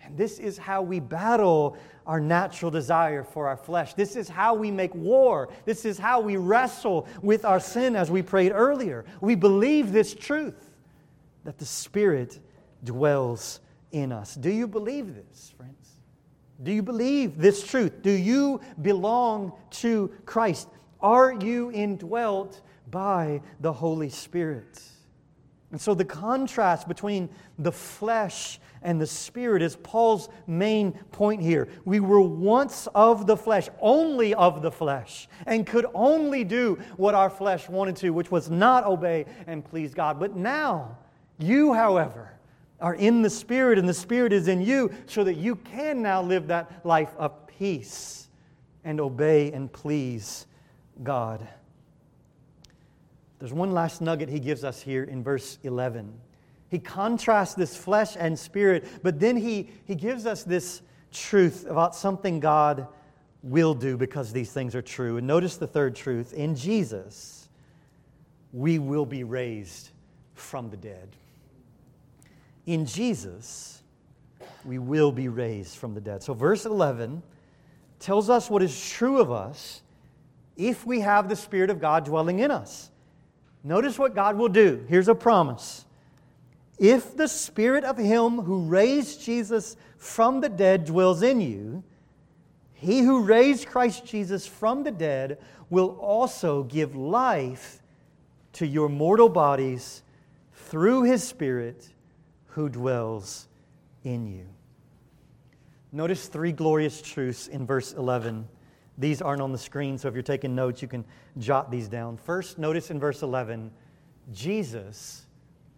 And 0.00 0.16
this 0.16 0.38
is 0.38 0.58
how 0.58 0.82
we 0.82 1.00
battle 1.00 1.76
our 2.06 2.20
natural 2.20 2.70
desire 2.70 3.24
for 3.24 3.48
our 3.48 3.56
flesh. 3.56 3.94
This 3.94 4.16
is 4.16 4.28
how 4.28 4.54
we 4.54 4.70
make 4.70 4.94
war. 4.94 5.48
This 5.64 5.84
is 5.84 5.98
how 5.98 6.20
we 6.20 6.36
wrestle 6.36 7.06
with 7.22 7.44
our 7.44 7.60
sin, 7.60 7.96
as 7.96 8.10
we 8.10 8.22
prayed 8.22 8.52
earlier. 8.52 9.04
We 9.20 9.34
believe 9.34 9.92
this 9.92 10.14
truth 10.14 10.70
that 11.44 11.58
the 11.58 11.66
Spirit 11.66 12.38
dwells 12.82 13.60
in 13.92 14.12
us. 14.12 14.34
Do 14.34 14.50
you 14.50 14.66
believe 14.66 15.14
this, 15.14 15.54
friends? 15.56 15.96
Do 16.62 16.72
you 16.72 16.82
believe 16.82 17.38
this 17.38 17.66
truth? 17.66 18.02
Do 18.02 18.10
you 18.10 18.60
belong 18.80 19.52
to 19.70 20.10
Christ? 20.24 20.68
Are 21.00 21.32
you 21.32 21.70
indwelt 21.72 22.60
by 22.90 23.40
the 23.60 23.72
Holy 23.72 24.08
Spirit? 24.08 24.80
And 25.74 25.80
so 25.80 25.92
the 25.92 26.04
contrast 26.04 26.86
between 26.86 27.28
the 27.58 27.72
flesh 27.72 28.60
and 28.82 29.00
the 29.00 29.08
Spirit 29.08 29.60
is 29.60 29.74
Paul's 29.74 30.28
main 30.46 30.92
point 31.10 31.42
here. 31.42 31.66
We 31.84 31.98
were 31.98 32.20
once 32.20 32.86
of 32.94 33.26
the 33.26 33.36
flesh, 33.36 33.68
only 33.80 34.34
of 34.34 34.62
the 34.62 34.70
flesh, 34.70 35.26
and 35.46 35.66
could 35.66 35.86
only 35.92 36.44
do 36.44 36.78
what 36.96 37.16
our 37.16 37.28
flesh 37.28 37.68
wanted 37.68 37.96
to, 37.96 38.10
which 38.10 38.30
was 38.30 38.48
not 38.48 38.84
obey 38.84 39.26
and 39.48 39.64
please 39.64 39.94
God. 39.94 40.20
But 40.20 40.36
now, 40.36 40.96
you, 41.38 41.74
however, 41.74 42.30
are 42.80 42.94
in 42.94 43.22
the 43.22 43.30
Spirit, 43.30 43.76
and 43.76 43.88
the 43.88 43.94
Spirit 43.94 44.32
is 44.32 44.46
in 44.46 44.62
you, 44.62 44.92
so 45.06 45.24
that 45.24 45.34
you 45.34 45.56
can 45.56 46.02
now 46.02 46.22
live 46.22 46.46
that 46.46 46.86
life 46.86 47.10
of 47.18 47.48
peace 47.48 48.28
and 48.84 49.00
obey 49.00 49.50
and 49.50 49.72
please 49.72 50.46
God. 51.02 51.48
There's 53.44 53.52
one 53.52 53.72
last 53.72 54.00
nugget 54.00 54.30
he 54.30 54.40
gives 54.40 54.64
us 54.64 54.80
here 54.80 55.04
in 55.04 55.22
verse 55.22 55.58
11. 55.64 56.14
He 56.70 56.78
contrasts 56.78 57.52
this 57.52 57.76
flesh 57.76 58.16
and 58.18 58.38
spirit, 58.38 58.86
but 59.02 59.20
then 59.20 59.36
he, 59.36 59.68
he 59.84 59.94
gives 59.94 60.24
us 60.24 60.44
this 60.44 60.80
truth 61.12 61.66
about 61.68 61.94
something 61.94 62.40
God 62.40 62.86
will 63.42 63.74
do 63.74 63.98
because 63.98 64.32
these 64.32 64.50
things 64.50 64.74
are 64.74 64.80
true. 64.80 65.18
And 65.18 65.26
notice 65.26 65.58
the 65.58 65.66
third 65.66 65.94
truth 65.94 66.32
in 66.32 66.56
Jesus, 66.56 67.50
we 68.54 68.78
will 68.78 69.04
be 69.04 69.24
raised 69.24 69.90
from 70.32 70.70
the 70.70 70.78
dead. 70.78 71.10
In 72.64 72.86
Jesus, 72.86 73.82
we 74.64 74.78
will 74.78 75.12
be 75.12 75.28
raised 75.28 75.76
from 75.76 75.92
the 75.92 76.00
dead. 76.00 76.22
So, 76.22 76.32
verse 76.32 76.64
11 76.64 77.22
tells 77.98 78.30
us 78.30 78.48
what 78.48 78.62
is 78.62 78.88
true 78.88 79.20
of 79.20 79.30
us 79.30 79.82
if 80.56 80.86
we 80.86 81.00
have 81.00 81.28
the 81.28 81.36
Spirit 81.36 81.68
of 81.68 81.78
God 81.78 82.06
dwelling 82.06 82.38
in 82.38 82.50
us. 82.50 82.90
Notice 83.64 83.98
what 83.98 84.14
God 84.14 84.36
will 84.36 84.50
do. 84.50 84.84
Here's 84.88 85.08
a 85.08 85.14
promise. 85.14 85.86
If 86.78 87.16
the 87.16 87.28
Spirit 87.28 87.82
of 87.82 87.96
Him 87.96 88.42
who 88.42 88.66
raised 88.66 89.22
Jesus 89.22 89.76
from 89.96 90.42
the 90.42 90.50
dead 90.50 90.84
dwells 90.84 91.22
in 91.22 91.40
you, 91.40 91.82
He 92.74 93.00
who 93.00 93.22
raised 93.22 93.66
Christ 93.66 94.04
Jesus 94.04 94.46
from 94.46 94.84
the 94.84 94.90
dead 94.90 95.38
will 95.70 95.96
also 95.98 96.64
give 96.64 96.94
life 96.94 97.82
to 98.52 98.66
your 98.66 98.90
mortal 98.90 99.30
bodies 99.30 100.02
through 100.52 101.04
His 101.04 101.24
Spirit 101.24 101.88
who 102.48 102.68
dwells 102.68 103.48
in 104.04 104.26
you. 104.26 104.46
Notice 105.90 106.26
three 106.26 106.52
glorious 106.52 107.00
truths 107.00 107.48
in 107.48 107.66
verse 107.66 107.92
11 107.92 108.46
these 108.96 109.20
aren't 109.20 109.42
on 109.42 109.52
the 109.52 109.58
screen, 109.58 109.98
so 109.98 110.08
if 110.08 110.14
you're 110.14 110.22
taking 110.22 110.54
notes, 110.54 110.80
you 110.80 110.88
can 110.88 111.04
jot 111.38 111.70
these 111.70 111.88
down. 111.88 112.16
First, 112.16 112.58
notice 112.58 112.90
in 112.90 113.00
verse 113.00 113.22
11, 113.22 113.70
Jesus 114.32 115.26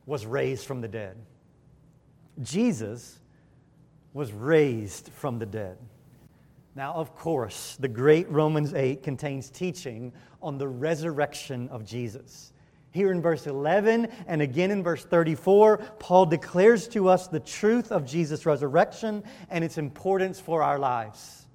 was 0.05 0.26
raised 0.26 0.66
from 0.66 0.81
the 0.81 0.88
dead. 0.88 1.16
Jesus 2.42 3.18
was 4.12 4.33
raised 4.33 5.11
from 5.12 5.38
the 5.38 5.46
dead. 5.46 5.79
Now, 6.74 6.92
of 6.92 7.14
course, 7.14 7.76
the 7.81 7.88
great 7.88 8.31
Romans 8.31 8.74
8 8.74 9.02
contains 9.02 9.48
teaching 9.48 10.12
on 10.42 10.59
the 10.59 10.68
resurrection 10.68 11.68
of 11.70 11.87
Jesus. 11.87 12.52
Here 12.90 13.11
in 13.12 13.22
verse 13.22 13.46
11 13.46 14.09
and 14.26 14.42
again 14.42 14.70
in 14.70 14.83
verse 14.83 15.05
34, 15.05 15.79
Paul 15.98 16.26
declares 16.26 16.87
to 16.88 17.09
us 17.09 17.29
the 17.29 17.40
truth 17.40 17.92
of 17.92 18.07
Jesus' 18.07 18.44
resurrection 18.46 19.24
and 19.50 19.64
its 19.64 19.79
importance 19.79 20.38
for 20.38 20.62
our 20.62 20.79
lives. 20.79 21.45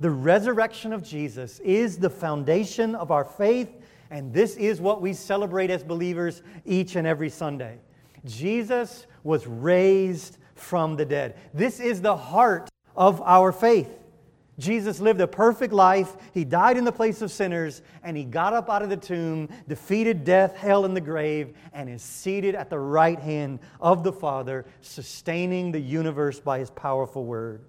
The 0.00 0.10
resurrection 0.10 0.94
of 0.94 1.02
Jesus 1.02 1.60
is 1.60 1.98
the 1.98 2.08
foundation 2.08 2.94
of 2.94 3.10
our 3.10 3.24
faith, 3.24 3.70
and 4.10 4.32
this 4.32 4.56
is 4.56 4.80
what 4.80 5.02
we 5.02 5.12
celebrate 5.12 5.68
as 5.70 5.84
believers 5.84 6.42
each 6.64 6.96
and 6.96 7.06
every 7.06 7.28
Sunday. 7.28 7.78
Jesus 8.24 9.06
was 9.22 9.46
raised 9.46 10.38
from 10.54 10.96
the 10.96 11.04
dead. 11.04 11.36
This 11.52 11.80
is 11.80 12.00
the 12.00 12.16
heart 12.16 12.70
of 12.96 13.20
our 13.20 13.52
faith. 13.52 13.98
Jesus 14.58 15.00
lived 15.00 15.20
a 15.20 15.26
perfect 15.26 15.72
life. 15.72 16.16
He 16.32 16.44
died 16.44 16.78
in 16.78 16.84
the 16.84 16.92
place 16.92 17.20
of 17.20 17.30
sinners, 17.30 17.82
and 18.02 18.16
he 18.16 18.24
got 18.24 18.54
up 18.54 18.70
out 18.70 18.82
of 18.82 18.88
the 18.88 18.96
tomb, 18.96 19.50
defeated 19.68 20.24
death, 20.24 20.56
hell, 20.56 20.86
and 20.86 20.96
the 20.96 21.00
grave, 21.00 21.54
and 21.74 21.90
is 21.90 22.02
seated 22.02 22.54
at 22.54 22.70
the 22.70 22.78
right 22.78 23.18
hand 23.18 23.58
of 23.80 24.02
the 24.02 24.12
Father, 24.12 24.64
sustaining 24.80 25.72
the 25.72 25.80
universe 25.80 26.40
by 26.40 26.58
his 26.58 26.70
powerful 26.70 27.24
word. 27.26 27.62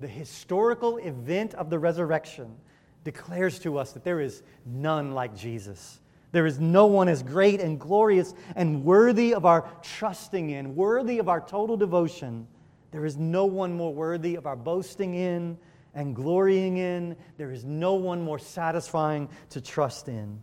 The 0.00 0.08
historical 0.08 0.98
event 0.98 1.54
of 1.54 1.70
the 1.70 1.78
resurrection 1.78 2.54
declares 3.04 3.58
to 3.60 3.78
us 3.78 3.92
that 3.92 4.04
there 4.04 4.20
is 4.20 4.42
none 4.64 5.12
like 5.12 5.36
Jesus. 5.36 6.00
There 6.32 6.44
is 6.44 6.60
no 6.60 6.86
one 6.86 7.08
as 7.08 7.22
great 7.22 7.60
and 7.60 7.80
glorious 7.80 8.34
and 8.56 8.84
worthy 8.84 9.32
of 9.32 9.46
our 9.46 9.70
trusting 9.82 10.50
in, 10.50 10.74
worthy 10.74 11.18
of 11.18 11.28
our 11.28 11.40
total 11.40 11.76
devotion. 11.76 12.46
There 12.90 13.06
is 13.06 13.16
no 13.16 13.46
one 13.46 13.74
more 13.74 13.94
worthy 13.94 14.34
of 14.34 14.46
our 14.46 14.56
boasting 14.56 15.14
in 15.14 15.56
and 15.94 16.14
glorying 16.14 16.76
in. 16.76 17.16
There 17.38 17.52
is 17.52 17.64
no 17.64 17.94
one 17.94 18.22
more 18.22 18.38
satisfying 18.38 19.28
to 19.50 19.60
trust 19.60 20.08
in. 20.08 20.40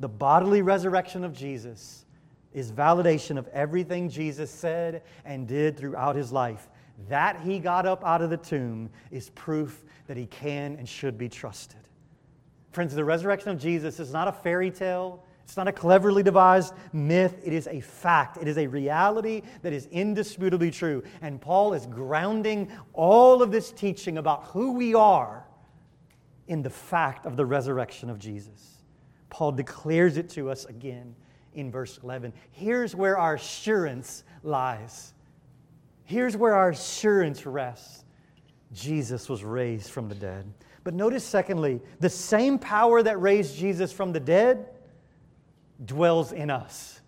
The 0.00 0.08
bodily 0.08 0.62
resurrection 0.62 1.24
of 1.24 1.32
Jesus 1.32 2.06
is 2.54 2.72
validation 2.72 3.36
of 3.36 3.46
everything 3.48 4.08
Jesus 4.08 4.50
said 4.50 5.02
and 5.24 5.46
did 5.46 5.76
throughout 5.76 6.16
his 6.16 6.32
life. 6.32 6.68
That 7.08 7.40
he 7.40 7.58
got 7.58 7.86
up 7.86 8.04
out 8.04 8.22
of 8.22 8.30
the 8.30 8.36
tomb 8.36 8.90
is 9.10 9.30
proof 9.30 9.84
that 10.06 10.16
he 10.16 10.26
can 10.26 10.76
and 10.76 10.88
should 10.88 11.18
be 11.18 11.28
trusted. 11.28 11.80
Friends, 12.72 12.94
the 12.94 13.04
resurrection 13.04 13.50
of 13.50 13.58
Jesus 13.58 14.00
is 14.00 14.12
not 14.12 14.28
a 14.28 14.32
fairy 14.32 14.70
tale. 14.70 15.24
It's 15.44 15.56
not 15.56 15.68
a 15.68 15.72
cleverly 15.72 16.22
devised 16.22 16.74
myth. 16.92 17.40
It 17.44 17.52
is 17.52 17.68
a 17.68 17.80
fact. 17.80 18.36
It 18.36 18.48
is 18.48 18.58
a 18.58 18.66
reality 18.66 19.42
that 19.62 19.72
is 19.72 19.86
indisputably 19.86 20.72
true. 20.72 21.04
And 21.22 21.40
Paul 21.40 21.72
is 21.72 21.86
grounding 21.86 22.70
all 22.92 23.42
of 23.42 23.52
this 23.52 23.70
teaching 23.70 24.18
about 24.18 24.44
who 24.46 24.72
we 24.72 24.94
are 24.94 25.46
in 26.48 26.62
the 26.62 26.70
fact 26.70 27.26
of 27.26 27.36
the 27.36 27.46
resurrection 27.46 28.10
of 28.10 28.18
Jesus. 28.18 28.82
Paul 29.30 29.52
declares 29.52 30.16
it 30.16 30.28
to 30.30 30.50
us 30.50 30.64
again 30.64 31.14
in 31.54 31.70
verse 31.70 31.98
11. 32.02 32.32
Here's 32.50 32.94
where 32.94 33.16
our 33.16 33.34
assurance 33.34 34.24
lies. 34.42 35.14
Here's 36.06 36.36
where 36.36 36.54
our 36.54 36.70
assurance 36.70 37.44
rests. 37.44 38.04
Jesus 38.72 39.28
was 39.28 39.44
raised 39.44 39.90
from 39.90 40.08
the 40.08 40.14
dead. 40.14 40.52
But 40.84 40.94
notice, 40.94 41.24
secondly, 41.24 41.80
the 41.98 42.08
same 42.08 42.58
power 42.58 43.02
that 43.02 43.20
raised 43.20 43.56
Jesus 43.56 43.92
from 43.92 44.12
the 44.12 44.20
dead 44.20 44.68
dwells 45.84 46.32
in 46.32 46.48
us. 46.48 47.00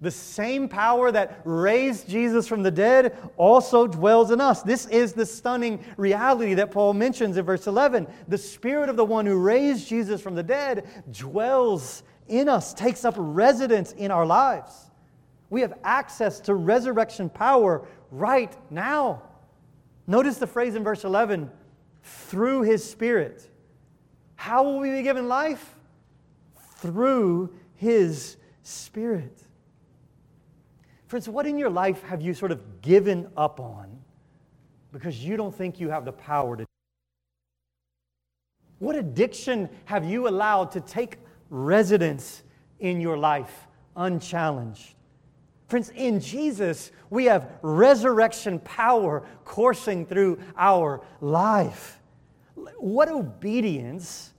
The 0.00 0.10
same 0.10 0.68
power 0.68 1.12
that 1.12 1.42
raised 1.44 2.08
Jesus 2.08 2.46
from 2.46 2.62
the 2.62 2.70
dead 2.70 3.18
also 3.36 3.86
dwells 3.86 4.30
in 4.30 4.40
us. 4.40 4.62
This 4.62 4.86
is 4.86 5.12
the 5.12 5.26
stunning 5.26 5.84
reality 5.96 6.54
that 6.54 6.70
Paul 6.70 6.94
mentions 6.94 7.36
in 7.36 7.44
verse 7.44 7.66
11. 7.66 8.06
The 8.28 8.38
Spirit 8.38 8.88
of 8.88 8.96
the 8.96 9.04
one 9.04 9.26
who 9.26 9.36
raised 9.36 9.88
Jesus 9.88 10.20
from 10.22 10.36
the 10.36 10.42
dead 10.42 10.88
dwells 11.10 12.02
in 12.28 12.48
us, 12.48 12.72
takes 12.72 13.04
up 13.04 13.14
residence 13.18 13.92
in 13.92 14.10
our 14.10 14.24
lives. 14.24 14.89
We 15.50 15.60
have 15.60 15.74
access 15.84 16.40
to 16.40 16.54
resurrection 16.54 17.28
power 17.28 17.86
right 18.10 18.56
now. 18.70 19.22
Notice 20.06 20.38
the 20.38 20.46
phrase 20.46 20.74
in 20.74 20.84
verse 20.84 21.04
11 21.04 21.50
through 22.02 22.62
his 22.62 22.88
Spirit. 22.88 23.48
How 24.36 24.62
will 24.62 24.78
we 24.78 24.90
be 24.90 25.02
given 25.02 25.28
life? 25.28 25.76
through 26.80 27.52
His 27.76 28.36
Spirit. 28.62 29.42
Friends, 31.06 31.28
what 31.28 31.46
in 31.46 31.58
your 31.58 31.70
life 31.70 32.02
have 32.04 32.22
you 32.22 32.34
sort 32.34 32.52
of 32.52 32.82
given 32.82 33.28
up 33.36 33.60
on 33.60 33.98
because 34.92 35.24
you 35.24 35.36
don't 35.36 35.54
think 35.54 35.80
you 35.80 35.90
have 35.90 36.04
the 36.04 36.12
power 36.12 36.56
to? 36.56 36.66
What 38.78 38.96
addiction 38.96 39.68
have 39.84 40.04
you 40.04 40.28
allowed 40.28 40.70
to 40.72 40.80
take 40.80 41.18
residence 41.50 42.42
in 42.78 43.00
your 43.00 43.18
life 43.18 43.66
unchallenged? 43.96 44.94
Friends, 45.70 45.90
in 45.90 46.18
Jesus, 46.18 46.90
we 47.10 47.26
have 47.26 47.48
resurrection 47.62 48.58
power 48.58 49.22
coursing 49.44 50.04
through 50.04 50.40
our 50.56 51.00
life. 51.20 52.00
What 52.76 53.08
obedience 53.08 54.32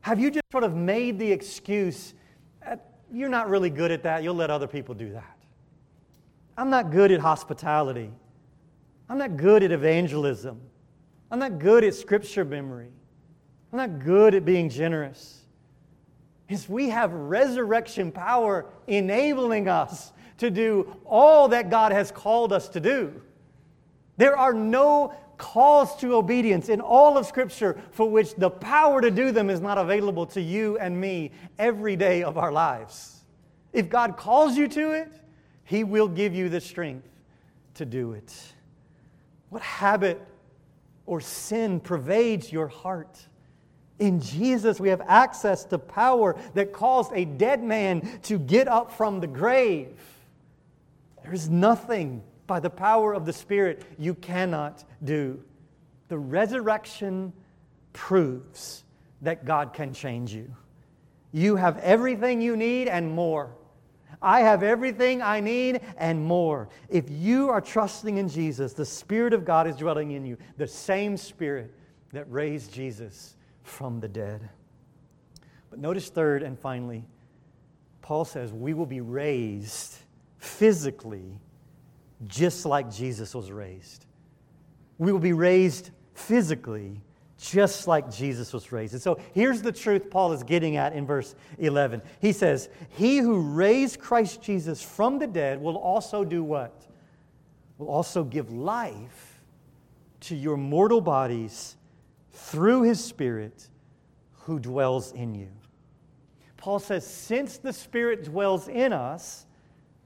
have 0.00 0.18
you 0.18 0.28
just 0.28 0.42
sort 0.50 0.64
of 0.64 0.74
made 0.74 1.20
the 1.20 1.30
excuse, 1.30 2.14
uh, 2.66 2.74
you're 3.12 3.28
not 3.28 3.48
really 3.48 3.70
good 3.70 3.92
at 3.92 4.02
that, 4.02 4.24
you'll 4.24 4.34
let 4.34 4.50
other 4.50 4.66
people 4.66 4.92
do 4.92 5.12
that? 5.12 5.36
I'm 6.58 6.68
not 6.68 6.90
good 6.90 7.12
at 7.12 7.20
hospitality. 7.20 8.10
I'm 9.08 9.18
not 9.18 9.36
good 9.36 9.62
at 9.62 9.70
evangelism. 9.70 10.60
I'm 11.30 11.38
not 11.38 11.60
good 11.60 11.84
at 11.84 11.94
scripture 11.94 12.44
memory. 12.44 12.88
I'm 13.72 13.78
not 13.78 14.04
good 14.04 14.34
at 14.34 14.44
being 14.44 14.68
generous. 14.68 15.42
Is 16.48 16.68
we 16.68 16.88
have 16.88 17.12
resurrection 17.12 18.10
power 18.10 18.66
enabling 18.88 19.68
us 19.68 20.10
to 20.38 20.50
do 20.50 20.96
all 21.04 21.48
that 21.48 21.70
God 21.70 21.92
has 21.92 22.10
called 22.10 22.52
us 22.52 22.68
to 22.70 22.80
do. 22.80 23.20
There 24.16 24.36
are 24.36 24.52
no 24.52 25.14
calls 25.38 25.96
to 25.96 26.14
obedience 26.14 26.68
in 26.68 26.80
all 26.80 27.18
of 27.18 27.26
Scripture 27.26 27.80
for 27.90 28.08
which 28.08 28.34
the 28.34 28.50
power 28.50 29.00
to 29.00 29.10
do 29.10 29.32
them 29.32 29.50
is 29.50 29.60
not 29.60 29.78
available 29.78 30.26
to 30.26 30.40
you 30.40 30.78
and 30.78 30.98
me 30.98 31.30
every 31.58 31.96
day 31.96 32.22
of 32.22 32.38
our 32.38 32.52
lives. 32.52 33.24
If 33.72 33.88
God 33.88 34.16
calls 34.16 34.56
you 34.56 34.68
to 34.68 34.92
it, 34.92 35.12
He 35.64 35.84
will 35.84 36.08
give 36.08 36.34
you 36.34 36.48
the 36.48 36.60
strength 36.60 37.08
to 37.74 37.84
do 37.84 38.12
it. 38.12 38.34
What 39.50 39.62
habit 39.62 40.20
or 41.04 41.20
sin 41.20 41.80
pervades 41.80 42.50
your 42.50 42.68
heart? 42.68 43.18
In 43.98 44.20
Jesus, 44.20 44.80
we 44.80 44.88
have 44.90 45.02
access 45.06 45.64
to 45.66 45.78
power 45.78 46.36
that 46.54 46.72
caused 46.72 47.12
a 47.14 47.24
dead 47.24 47.62
man 47.62 48.20
to 48.24 48.38
get 48.38 48.68
up 48.68 48.90
from 48.90 49.20
the 49.20 49.26
grave. 49.26 49.94
There 51.26 51.34
is 51.34 51.50
nothing 51.50 52.22
by 52.46 52.60
the 52.60 52.70
power 52.70 53.12
of 53.12 53.26
the 53.26 53.32
Spirit 53.32 53.82
you 53.98 54.14
cannot 54.14 54.84
do. 55.02 55.42
The 56.06 56.16
resurrection 56.16 57.32
proves 57.92 58.84
that 59.22 59.44
God 59.44 59.72
can 59.72 59.92
change 59.92 60.32
you. 60.32 60.54
You 61.32 61.56
have 61.56 61.78
everything 61.78 62.40
you 62.40 62.56
need 62.56 62.86
and 62.86 63.10
more. 63.10 63.50
I 64.22 64.42
have 64.42 64.62
everything 64.62 65.20
I 65.20 65.40
need 65.40 65.80
and 65.98 66.24
more. 66.24 66.68
If 66.88 67.10
you 67.10 67.48
are 67.48 67.60
trusting 67.60 68.18
in 68.18 68.28
Jesus, 68.28 68.72
the 68.72 68.84
Spirit 68.84 69.32
of 69.32 69.44
God 69.44 69.66
is 69.66 69.74
dwelling 69.74 70.12
in 70.12 70.24
you, 70.24 70.38
the 70.58 70.68
same 70.68 71.16
Spirit 71.16 71.74
that 72.12 72.30
raised 72.30 72.72
Jesus 72.72 73.34
from 73.64 73.98
the 73.98 74.08
dead. 74.08 74.48
But 75.70 75.80
notice, 75.80 76.08
third 76.08 76.44
and 76.44 76.56
finally, 76.56 77.04
Paul 78.00 78.24
says 78.24 78.52
we 78.52 78.74
will 78.74 78.86
be 78.86 79.00
raised 79.00 79.98
physically 80.38 81.40
just 82.26 82.66
like 82.66 82.90
Jesus 82.90 83.34
was 83.34 83.50
raised. 83.50 84.06
We 84.98 85.12
will 85.12 85.20
be 85.20 85.32
raised 85.32 85.90
physically 86.14 87.00
just 87.38 87.86
like 87.86 88.10
Jesus 88.10 88.52
was 88.52 88.72
raised. 88.72 88.94
And 88.94 89.02
so 89.02 89.20
here's 89.34 89.60
the 89.60 89.72
truth 89.72 90.10
Paul 90.10 90.32
is 90.32 90.42
getting 90.42 90.76
at 90.76 90.94
in 90.94 91.06
verse 91.06 91.34
11. 91.58 92.00
He 92.20 92.32
says, 92.32 92.70
He 92.90 93.18
who 93.18 93.40
raised 93.40 94.00
Christ 94.00 94.42
Jesus 94.42 94.82
from 94.82 95.18
the 95.18 95.26
dead 95.26 95.60
will 95.60 95.76
also 95.76 96.24
do 96.24 96.42
what? 96.42 96.86
Will 97.78 97.88
also 97.88 98.24
give 98.24 98.50
life 98.50 99.42
to 100.20 100.34
your 100.34 100.56
mortal 100.56 101.02
bodies 101.02 101.76
through 102.32 102.82
his 102.82 103.04
Spirit 103.04 103.68
who 104.32 104.58
dwells 104.58 105.12
in 105.12 105.34
you. 105.34 105.48
Paul 106.56 106.78
says, 106.78 107.06
Since 107.06 107.58
the 107.58 107.72
Spirit 107.72 108.24
dwells 108.24 108.68
in 108.68 108.92
us, 108.92 109.45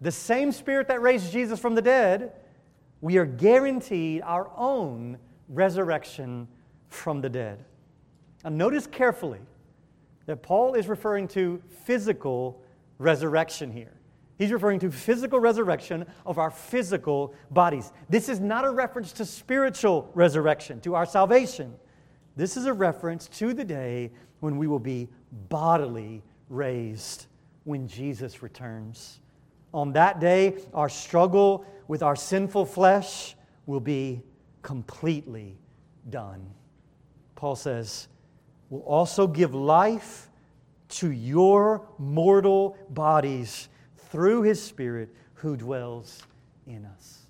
the 0.01 0.13
same 0.13 0.53
Spirit 0.53 0.89
that 0.89 1.03
raised 1.03 1.33
Jesus 1.33 1.59
from 1.59 1.75
the 1.75 1.83
dead, 1.83 2.33
we 3.01 3.19
are 3.19 3.27
guaranteed 3.27 4.23
our 4.23 4.51
own 4.57 5.19
resurrection 5.49 6.49
from 6.89 7.21
the 7.21 7.29
dead. 7.29 7.65
Now, 8.45 8.51
notice 8.51 8.87
carefully 8.87 9.41
that 10.27 10.43
Paul 10.43 10.75
is 10.75 10.89
referring 10.89 11.29
to 11.29 11.63
physical 11.85 12.63
resurrection 12.99 13.71
here. 13.71 13.93
He's 14.39 14.53
referring 14.53 14.81
to 14.81 14.91
physical 14.91 15.39
resurrection 15.39 16.07
of 16.25 16.39
our 16.39 16.51
physical 16.51 17.35
bodies. 17.51 17.93
This 18.09 18.31
is 18.31 18.41
not 18.41 18.65
a 18.65 18.71
reference 18.71 19.13
to 19.13 19.27
spiritual 19.27 20.11
resurrection, 20.15 20.81
to 20.81 20.95
our 20.95 21.05
salvation. 21.05 21.75
This 22.37 22.57
is 22.57 22.65
a 22.65 22.73
reference 22.73 23.29
to 23.29 23.53
the 23.53 23.65
day 23.65 24.11
when 24.41 24.57
we 24.57 24.67
will 24.67 24.79
be 24.79 25.09
bodily 25.51 26.23
raised 26.49 27.27
when 27.65 27.87
Jesus 27.87 28.43
returns. 28.43 29.21
On 29.73 29.93
that 29.93 30.21
day, 30.21 30.57
our 30.75 30.89
struggle 30.89 31.65
with 31.89 32.03
our 32.03 32.17
sinful 32.17 32.67
flesh 32.67 33.37
will 33.67 33.81
be 33.81 34.23
completely 34.63 35.57
done. 36.09 36.55
Paul 37.35 37.57
says, 37.57 38.09
will 38.69 38.81
also 38.81 39.27
give 39.27 39.55
life 39.55 40.29
to 40.89 41.11
your 41.11 41.87
mortal 41.99 42.77
bodies 42.91 43.69
through 43.97 44.43
his 44.43 44.63
Spirit 44.63 45.15
who 45.35 45.57
dwells 45.57 46.23
in 46.67 46.85
us. 46.85 47.27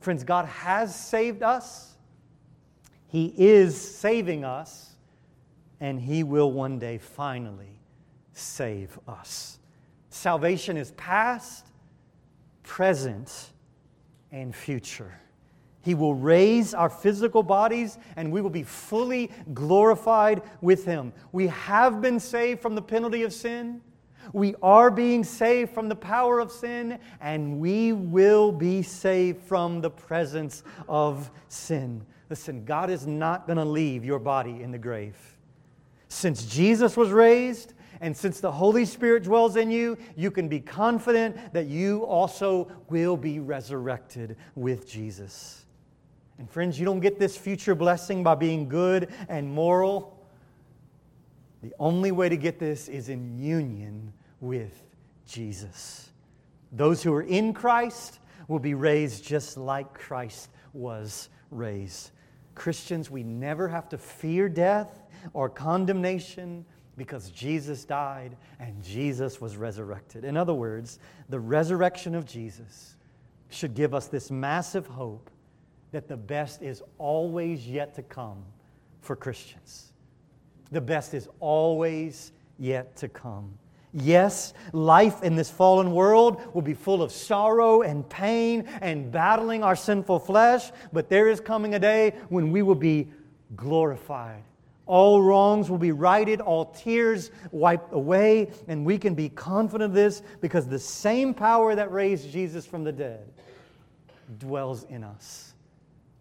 Friends, 0.00 0.24
God 0.24 0.46
has 0.46 0.94
saved 0.94 1.42
us. 1.42 1.94
He 3.06 3.32
is 3.38 3.80
saving 3.80 4.44
us, 4.44 4.96
and 5.80 6.00
He 6.00 6.24
will 6.24 6.50
one 6.50 6.78
day 6.78 6.98
finally 6.98 7.78
save 8.32 8.98
us. 9.06 9.58
Salvation 10.10 10.76
is 10.76 10.90
past, 10.92 11.66
present, 12.64 13.52
and 14.32 14.54
future. 14.54 15.14
He 15.82 15.94
will 15.94 16.14
raise 16.14 16.74
our 16.74 16.88
physical 16.88 17.42
bodies 17.42 17.98
and 18.16 18.32
we 18.32 18.40
will 18.40 18.50
be 18.50 18.62
fully 18.62 19.30
glorified 19.52 20.42
with 20.60 20.84
Him. 20.84 21.12
We 21.30 21.46
have 21.48 22.00
been 22.00 22.18
saved 22.18 22.60
from 22.60 22.74
the 22.74 22.82
penalty 22.82 23.22
of 23.22 23.32
sin. 23.32 23.80
We 24.32 24.54
are 24.62 24.90
being 24.90 25.22
saved 25.22 25.74
from 25.74 25.90
the 25.90 25.94
power 25.94 26.40
of 26.40 26.50
sin, 26.50 26.98
and 27.20 27.60
we 27.60 27.92
will 27.92 28.50
be 28.50 28.82
saved 28.82 29.42
from 29.42 29.82
the 29.82 29.90
presence 29.90 30.62
of 30.88 31.30
sin. 31.48 32.06
Listen, 32.30 32.64
God 32.64 32.88
is 32.88 33.06
not 33.06 33.46
going 33.46 33.58
to 33.58 33.64
leave 33.66 34.02
your 34.02 34.18
body 34.18 34.62
in 34.62 34.70
the 34.70 34.78
grave. 34.78 35.16
Since 36.08 36.46
Jesus 36.46 36.96
was 36.96 37.10
raised, 37.10 37.73
and 38.00 38.16
since 38.16 38.40
the 38.40 38.52
Holy 38.52 38.84
Spirit 38.84 39.24
dwells 39.24 39.56
in 39.56 39.70
you, 39.70 39.96
you 40.16 40.30
can 40.30 40.48
be 40.48 40.60
confident 40.60 41.52
that 41.52 41.66
you 41.66 42.04
also 42.04 42.70
will 42.88 43.16
be 43.16 43.40
resurrected 43.40 44.36
with 44.54 44.88
Jesus. 44.88 45.64
And 46.38 46.50
friends, 46.50 46.78
you 46.78 46.84
don't 46.84 47.00
get 47.00 47.18
this 47.18 47.36
future 47.36 47.74
blessing 47.74 48.22
by 48.24 48.34
being 48.34 48.68
good 48.68 49.12
and 49.28 49.52
moral. 49.52 50.18
The 51.62 51.72
only 51.78 52.12
way 52.12 52.28
to 52.28 52.36
get 52.36 52.58
this 52.58 52.88
is 52.88 53.08
in 53.08 53.38
union 53.38 54.12
with 54.40 54.82
Jesus. 55.26 56.10
Those 56.72 57.02
who 57.02 57.14
are 57.14 57.22
in 57.22 57.54
Christ 57.54 58.18
will 58.48 58.58
be 58.58 58.74
raised 58.74 59.24
just 59.24 59.56
like 59.56 59.94
Christ 59.94 60.50
was 60.72 61.28
raised. 61.50 62.10
Christians, 62.54 63.10
we 63.10 63.22
never 63.22 63.68
have 63.68 63.88
to 63.90 63.98
fear 63.98 64.48
death 64.48 65.02
or 65.32 65.48
condemnation 65.48 66.64
because 66.96 67.30
Jesus 67.30 67.84
died 67.84 68.36
and 68.60 68.82
Jesus 68.82 69.40
was 69.40 69.56
resurrected. 69.56 70.24
In 70.24 70.36
other 70.36 70.54
words, 70.54 70.98
the 71.28 71.40
resurrection 71.40 72.14
of 72.14 72.24
Jesus 72.24 72.96
should 73.50 73.74
give 73.74 73.94
us 73.94 74.06
this 74.06 74.30
massive 74.30 74.86
hope 74.86 75.30
that 75.92 76.08
the 76.08 76.16
best 76.16 76.62
is 76.62 76.82
always 76.98 77.66
yet 77.66 77.94
to 77.94 78.02
come 78.02 78.44
for 79.00 79.16
Christians. 79.16 79.92
The 80.70 80.80
best 80.80 81.14
is 81.14 81.28
always 81.40 82.32
yet 82.58 82.96
to 82.96 83.08
come. 83.08 83.58
Yes, 83.92 84.54
life 84.72 85.22
in 85.22 85.36
this 85.36 85.50
fallen 85.50 85.92
world 85.92 86.42
will 86.52 86.62
be 86.62 86.74
full 86.74 87.00
of 87.00 87.12
sorrow 87.12 87.82
and 87.82 88.08
pain 88.08 88.64
and 88.80 89.12
battling 89.12 89.62
our 89.62 89.76
sinful 89.76 90.18
flesh, 90.18 90.72
but 90.92 91.08
there 91.08 91.28
is 91.28 91.40
coming 91.40 91.76
a 91.76 91.78
day 91.78 92.14
when 92.28 92.50
we 92.50 92.62
will 92.62 92.74
be 92.74 93.08
glorified 93.54 94.42
all 94.86 95.22
wrongs 95.22 95.70
will 95.70 95.78
be 95.78 95.92
righted, 95.92 96.40
all 96.40 96.66
tears 96.66 97.30
wiped 97.50 97.92
away, 97.94 98.50
and 98.68 98.84
we 98.84 98.98
can 98.98 99.14
be 99.14 99.28
confident 99.30 99.90
of 99.90 99.94
this 99.94 100.22
because 100.40 100.66
the 100.66 100.78
same 100.78 101.32
power 101.32 101.74
that 101.74 101.90
raised 101.90 102.30
Jesus 102.30 102.66
from 102.66 102.84
the 102.84 102.92
dead 102.92 103.32
dwells 104.38 104.84
in 104.84 105.02
us. 105.02 105.54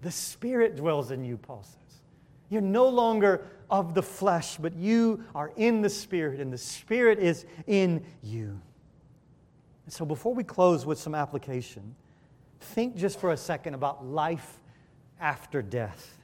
The 0.01 0.11
Spirit 0.11 0.75
dwells 0.75 1.11
in 1.11 1.23
you, 1.23 1.37
Paul 1.37 1.63
says. 1.63 2.01
You're 2.49 2.61
no 2.61 2.87
longer 2.87 3.47
of 3.69 3.93
the 3.93 4.03
flesh, 4.03 4.57
but 4.57 4.75
you 4.75 5.23
are 5.33 5.51
in 5.57 5.81
the 5.81 5.89
Spirit, 5.89 6.39
and 6.39 6.51
the 6.51 6.57
Spirit 6.57 7.19
is 7.19 7.45
in 7.67 8.05
you. 8.21 8.59
And 9.85 9.93
so 9.93 10.05
before 10.05 10.33
we 10.33 10.43
close 10.43 10.85
with 10.85 10.99
some 10.99 11.15
application, 11.15 11.95
think 12.61 12.95
just 12.95 13.19
for 13.19 13.31
a 13.31 13.37
second 13.37 13.73
about 13.73 14.05
life 14.05 14.59
after 15.19 15.61
death. 15.61 16.17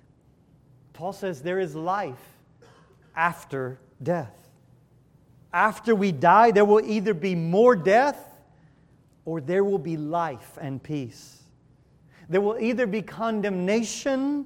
Paul 0.99 1.13
says 1.13 1.41
there 1.41 1.61
is 1.61 1.75
life 1.77 2.19
after 3.15 3.79
death. 4.03 4.35
After 5.53 5.95
we 5.95 6.11
die, 6.11 6.51
there 6.51 6.65
will 6.65 6.85
either 6.85 7.13
be 7.13 7.35
more 7.35 7.73
death 7.73 8.21
or 9.23 9.39
there 9.39 9.63
will 9.63 9.79
be 9.79 9.95
life 9.95 10.57
and 10.59 10.83
peace. 10.83 11.41
There 12.27 12.41
will 12.41 12.57
either 12.59 12.85
be 12.85 13.01
condemnation 13.01 14.45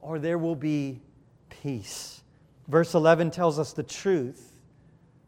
or 0.00 0.20
there 0.20 0.38
will 0.38 0.54
be 0.54 1.00
peace. 1.48 2.22
Verse 2.68 2.94
11 2.94 3.32
tells 3.32 3.58
us 3.58 3.72
the 3.72 3.82
truth 3.82 4.52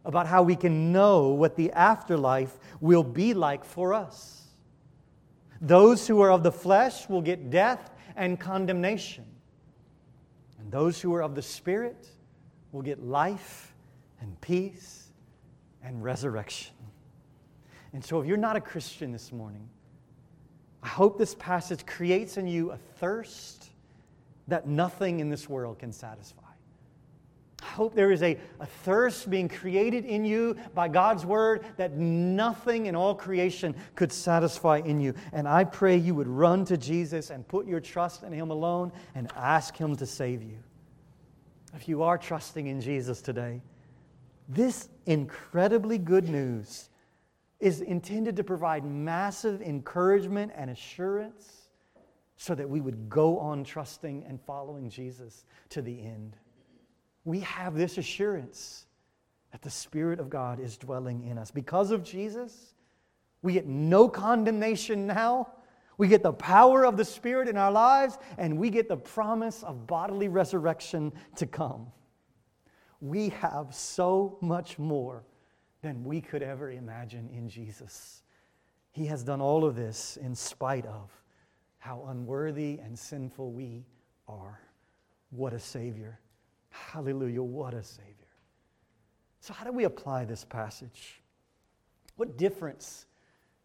about 0.05 0.29
how 0.29 0.45
we 0.45 0.55
can 0.55 0.93
know 0.93 1.31
what 1.31 1.57
the 1.57 1.73
afterlife 1.73 2.57
will 2.81 3.03
be 3.03 3.35
like 3.35 3.65
for 3.65 3.93
us. 3.93 4.45
Those 5.61 6.07
who 6.07 6.21
are 6.21 6.31
of 6.31 6.45
the 6.45 6.53
flesh 6.53 7.09
will 7.09 7.21
get 7.21 7.51
death 7.51 7.91
and 8.15 8.39
condemnation. 8.39 9.25
Those 10.75 11.01
who 11.01 11.15
are 11.15 11.23
of 11.23 11.37
the 11.37 11.43
Spirit 11.43 12.09
will 12.73 12.83
get 12.83 13.01
life 13.01 13.73
and 14.21 14.41
peace 14.41 15.13
and 15.85 16.03
resurrection. 16.03 16.75
And 17.93 18.05
so, 18.05 18.21
if 18.21 18.27
you're 18.27 18.37
not 18.37 18.57
a 18.57 18.61
Christian 18.61 19.13
this 19.13 19.31
morning, 19.31 19.69
I 20.83 20.89
hope 20.89 21.17
this 21.17 21.37
passage 21.37 21.87
creates 21.87 22.39
in 22.39 22.49
you 22.49 22.73
a 22.73 22.77
thirst 22.77 23.71
that 24.49 24.67
nothing 24.67 25.21
in 25.21 25.31
this 25.31 25.49
world 25.49 25.79
can 25.79 25.93
satisfy. 25.93 26.43
I 27.65 27.67
hope 27.69 27.95
there 27.95 28.13
is 28.13 28.23
a, 28.23 28.39
a 28.61 28.67
thirst 28.67 29.31
being 29.31 29.49
created 29.49 30.05
in 30.05 30.23
you 30.23 30.55
by 30.75 30.87
God's 30.87 31.25
word 31.25 31.65
that 31.79 31.97
nothing 31.97 32.87
in 32.87 32.95
all 32.95 33.15
creation 33.15 33.75
could 33.95 34.13
satisfy 34.13 34.83
in 34.85 35.01
you. 35.01 35.15
And 35.33 35.49
I 35.49 35.65
pray 35.65 35.97
you 35.97 36.15
would 36.15 36.29
run 36.29 36.67
to 36.67 36.77
Jesus 36.77 37.31
and 37.31 37.49
put 37.49 37.67
your 37.67 37.81
trust 37.81 38.23
in 38.23 38.33
Him 38.33 38.51
alone 38.51 38.93
and 39.15 39.33
ask 39.35 39.75
Him 39.79 39.97
to 39.97 40.05
save 40.05 40.43
you. 40.43 40.59
If 41.75 41.89
you 41.89 42.03
are 42.03 42.19
trusting 42.19 42.67
in 42.67 42.83
Jesus 42.83 43.23
today, 43.23 43.63
this 44.47 44.91
incredibly 45.07 45.97
good 45.97 46.29
news 46.29 46.91
is 47.61 47.81
intended 47.81 48.37
to 48.37 48.45
provide 48.45 48.85
massive 48.85 49.63
encouragement 49.63 50.53
and 50.55 50.69
assurance 50.69 51.69
so 52.37 52.55
that 52.55 52.69
we 52.69 52.83
would 52.83 53.09
go 53.09 53.39
on 53.39 53.65
trusting 53.65 54.23
and 54.29 54.39
following 54.43 54.91
Jesus 54.91 55.47
to 55.71 55.81
the 55.81 56.03
end 56.03 56.37
we 57.25 57.41
have 57.41 57.75
this 57.75 57.99
assurance 57.99 58.87
that 59.53 59.63
the 59.63 59.71
Spirit 59.71 60.21
of 60.21 60.29
God 60.29 60.61
is 60.61 60.77
dwelling 60.77 61.25
in 61.25 61.39
us. 61.39 61.51
Because 61.51 61.91
of 61.91 62.03
Jesus, 62.03 62.75
we 63.43 63.53
get 63.53 63.67
no 63.67 64.09
condemnation 64.09 65.07
now. 65.07 65.49
We 65.97 66.09
get 66.09 66.23
the 66.23 66.33
power 66.33 66.85
of 66.85 66.97
the 66.97 67.05
Spirit 67.05 67.49
in 67.49 67.57
our 67.57 67.71
lives, 67.71 68.19
and 68.37 68.59
we 68.59 68.69
get 68.69 68.89
the 68.89 68.97
promise 68.97 69.63
of 69.63 69.87
bodily 69.87 70.29
resurrection 70.29 71.13
to 71.37 71.47
come. 71.47 71.87
We 73.01 73.29
have 73.29 73.75
so 73.75 74.39
much 74.41 74.79
more 74.79 75.25
than 75.83 76.03
we 76.05 76.21
could 76.21 76.43
ever 76.43 76.73
imagine 76.73 77.29
in 77.33 77.49
Jesus. 77.49 78.23
He 78.91 79.07
has 79.07 79.23
done 79.23 79.41
all 79.41 79.65
of 79.65 79.77
this 79.77 80.17
in 80.17 80.35
spite 80.35 80.87
of 80.87 81.11
how 81.79 82.07
unworthy 82.09 82.81
and 82.83 82.99
sinful 82.99 83.53
we 83.53 83.85
are. 84.27 84.59
What 85.31 85.53
a 85.53 85.61
Savior. 85.61 86.19
Hallelujah, 86.75 87.43
what 87.43 87.73
a 87.73 87.83
Savior. 87.85 88.15
So, 89.41 89.55
how 89.55 89.65
do 89.65 89.73
we 89.73 89.85
apply 89.85 90.25
this 90.25 90.45
passage? 90.45 91.23
What 92.17 92.37
difference 92.37 93.07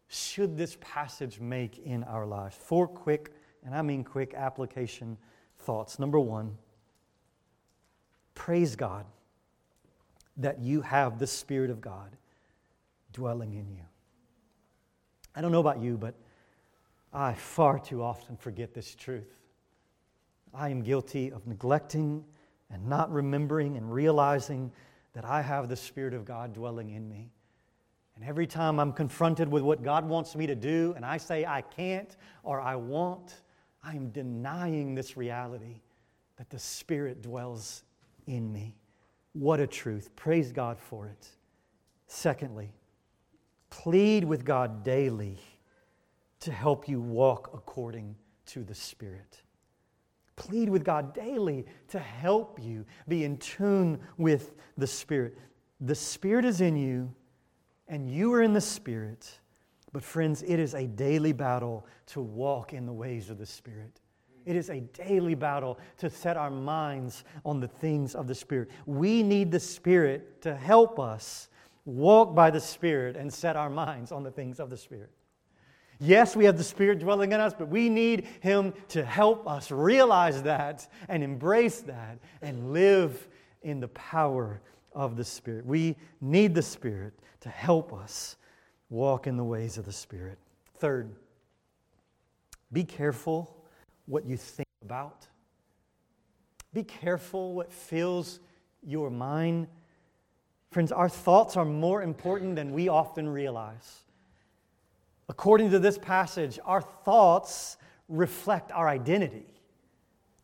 should 0.08 0.56
this 0.56 0.76
passage 0.80 1.40
make 1.40 1.78
in 1.78 2.04
our 2.04 2.24
lives? 2.24 2.56
Four 2.56 2.86
quick, 2.86 3.32
and 3.64 3.74
I 3.74 3.82
mean 3.82 4.04
quick, 4.04 4.34
application 4.34 5.16
thoughts. 5.58 5.98
Number 5.98 6.20
one, 6.20 6.56
praise 8.34 8.76
God 8.76 9.06
that 10.36 10.60
you 10.60 10.80
have 10.82 11.18
the 11.18 11.26
Spirit 11.26 11.70
of 11.70 11.80
God 11.80 12.16
dwelling 13.12 13.54
in 13.54 13.68
you. 13.70 13.82
I 15.34 15.40
don't 15.40 15.50
know 15.50 15.60
about 15.60 15.80
you, 15.80 15.96
but 15.96 16.14
I 17.12 17.34
far 17.34 17.80
too 17.80 18.04
often 18.04 18.36
forget 18.36 18.72
this 18.72 18.94
truth. 18.94 19.34
I 20.54 20.68
am 20.68 20.82
guilty 20.82 21.32
of 21.32 21.46
neglecting 21.46 22.24
and 22.70 22.86
not 22.86 23.12
remembering 23.12 23.76
and 23.76 23.92
realizing 23.92 24.70
that 25.12 25.24
I 25.24 25.42
have 25.42 25.68
the 25.68 25.76
Spirit 25.76 26.14
of 26.14 26.24
God 26.24 26.52
dwelling 26.52 26.90
in 26.90 27.08
me. 27.08 27.30
And 28.14 28.24
every 28.24 28.46
time 28.46 28.78
I'm 28.78 28.92
confronted 28.92 29.48
with 29.48 29.62
what 29.62 29.82
God 29.82 30.06
wants 30.06 30.36
me 30.36 30.46
to 30.46 30.54
do 30.54 30.92
and 30.94 31.04
I 31.04 31.16
say 31.16 31.44
I 31.44 31.62
can't 31.62 32.16
or 32.42 32.60
I 32.60 32.76
won't, 32.76 33.42
I 33.82 33.96
am 33.96 34.10
denying 34.10 34.94
this 34.94 35.16
reality 35.16 35.80
that 36.36 36.50
the 36.50 36.58
Spirit 36.58 37.22
dwells 37.22 37.82
in 38.26 38.52
me. 38.52 38.76
What 39.32 39.60
a 39.60 39.66
truth. 39.66 40.14
Praise 40.16 40.52
God 40.52 40.78
for 40.78 41.06
it. 41.06 41.28
Secondly, 42.06 42.72
plead 43.70 44.24
with 44.24 44.44
God 44.44 44.82
daily 44.84 45.38
to 46.40 46.52
help 46.52 46.88
you 46.88 47.00
walk 47.00 47.50
according 47.54 48.16
to 48.46 48.64
the 48.64 48.74
Spirit. 48.74 49.42
Plead 50.40 50.70
with 50.70 50.84
God 50.84 51.12
daily 51.12 51.66
to 51.88 51.98
help 51.98 52.58
you 52.62 52.86
be 53.06 53.24
in 53.24 53.36
tune 53.36 54.00
with 54.16 54.54
the 54.78 54.86
Spirit. 54.86 55.36
The 55.80 55.94
Spirit 55.94 56.44
is 56.46 56.60
in 56.60 56.76
you, 56.76 57.12
and 57.88 58.10
you 58.10 58.32
are 58.32 58.42
in 58.42 58.54
the 58.54 58.60
Spirit. 58.60 59.38
But, 59.92 60.02
friends, 60.02 60.42
it 60.42 60.58
is 60.58 60.74
a 60.74 60.86
daily 60.86 61.32
battle 61.32 61.86
to 62.06 62.20
walk 62.20 62.72
in 62.72 62.86
the 62.86 62.92
ways 62.92 63.28
of 63.28 63.38
the 63.38 63.44
Spirit. 63.46 64.00
It 64.46 64.56
is 64.56 64.70
a 64.70 64.80
daily 64.80 65.34
battle 65.34 65.78
to 65.98 66.08
set 66.08 66.36
our 66.36 66.50
minds 66.50 67.24
on 67.44 67.60
the 67.60 67.68
things 67.68 68.14
of 68.14 68.26
the 68.26 68.34
Spirit. 68.34 68.70
We 68.86 69.22
need 69.22 69.52
the 69.52 69.60
Spirit 69.60 70.40
to 70.42 70.56
help 70.56 70.98
us 70.98 71.48
walk 71.84 72.34
by 72.34 72.50
the 72.50 72.60
Spirit 72.60 73.16
and 73.16 73.32
set 73.32 73.56
our 73.56 73.70
minds 73.70 74.10
on 74.10 74.22
the 74.22 74.30
things 74.30 74.58
of 74.58 74.70
the 74.70 74.76
Spirit. 74.78 75.10
Yes, 76.02 76.34
we 76.34 76.46
have 76.46 76.56
the 76.56 76.64
Spirit 76.64 76.98
dwelling 76.98 77.32
in 77.32 77.40
us, 77.40 77.52
but 77.56 77.68
we 77.68 77.90
need 77.90 78.26
Him 78.40 78.72
to 78.88 79.04
help 79.04 79.46
us 79.46 79.70
realize 79.70 80.42
that 80.44 80.88
and 81.10 81.22
embrace 81.22 81.82
that 81.82 82.18
and 82.40 82.72
live 82.72 83.28
in 83.62 83.80
the 83.80 83.88
power 83.88 84.62
of 84.94 85.16
the 85.16 85.24
Spirit. 85.24 85.66
We 85.66 85.96
need 86.22 86.54
the 86.54 86.62
Spirit 86.62 87.12
to 87.40 87.50
help 87.50 87.92
us 87.92 88.36
walk 88.88 89.26
in 89.26 89.36
the 89.36 89.44
ways 89.44 89.76
of 89.76 89.84
the 89.84 89.92
Spirit. 89.92 90.38
Third, 90.78 91.14
be 92.72 92.82
careful 92.82 93.62
what 94.06 94.24
you 94.24 94.38
think 94.38 94.68
about. 94.82 95.26
Be 96.72 96.82
careful 96.82 97.52
what 97.52 97.70
fills 97.70 98.40
your 98.82 99.10
mind. 99.10 99.66
Friends, 100.70 100.92
our 100.92 101.10
thoughts 101.10 101.58
are 101.58 101.64
more 101.66 102.02
important 102.02 102.56
than 102.56 102.72
we 102.72 102.88
often 102.88 103.28
realize. 103.28 104.04
According 105.40 105.70
to 105.70 105.78
this 105.78 105.96
passage, 105.96 106.58
our 106.66 106.82
thoughts 106.82 107.78
reflect 108.10 108.70
our 108.72 108.86
identity, 108.86 109.46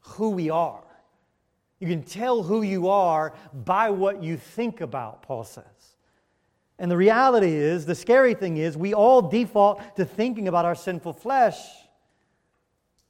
who 0.00 0.30
we 0.30 0.48
are. 0.48 0.86
You 1.80 1.86
can 1.86 2.02
tell 2.02 2.42
who 2.42 2.62
you 2.62 2.88
are 2.88 3.34
by 3.52 3.90
what 3.90 4.22
you 4.22 4.38
think 4.38 4.80
about, 4.80 5.20
Paul 5.20 5.44
says. 5.44 5.96
And 6.78 6.90
the 6.90 6.96
reality 6.96 7.52
is, 7.52 7.84
the 7.84 7.94
scary 7.94 8.32
thing 8.32 8.56
is, 8.56 8.74
we 8.74 8.94
all 8.94 9.20
default 9.20 9.82
to 9.96 10.06
thinking 10.06 10.48
about 10.48 10.64
our 10.64 10.74
sinful 10.74 11.12
flesh. 11.12 11.58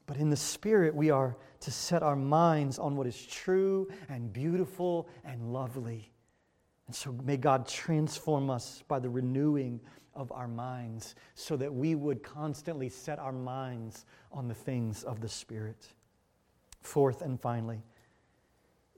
But 0.07 0.17
in 0.17 0.29
the 0.29 0.37
Spirit, 0.37 0.93
we 0.93 1.11
are 1.11 1.37
to 1.61 1.71
set 1.71 2.03
our 2.03 2.17
minds 2.17 2.81
on 2.81 2.97
what 2.97 3.07
is 3.07 3.27
true 3.27 3.87
and 4.09 4.33
beautiful 4.33 5.09
and 5.25 5.53
lovely. 5.53 6.11
And 6.89 6.97
so 6.97 7.13
may 7.13 7.37
God 7.37 7.69
transform 7.69 8.51
us 8.51 8.83
by 8.89 8.99
the 8.99 9.09
renewing 9.09 9.81
of 10.17 10.33
our 10.33 10.49
minds 10.49 11.15
so 11.35 11.57
that 11.57 11.73
we 11.73 11.95
would 11.95 12.23
constantly 12.23 12.89
set 12.89 13.19
our 13.19 13.33
minds 13.33 14.07
on 14.33 14.49
the 14.49 14.55
things 14.55 15.05
of 15.05 15.21
the 15.21 15.29
Spirit. 15.29 15.89
Fourth 16.81 17.23
and 17.23 17.41
finally, 17.41 17.83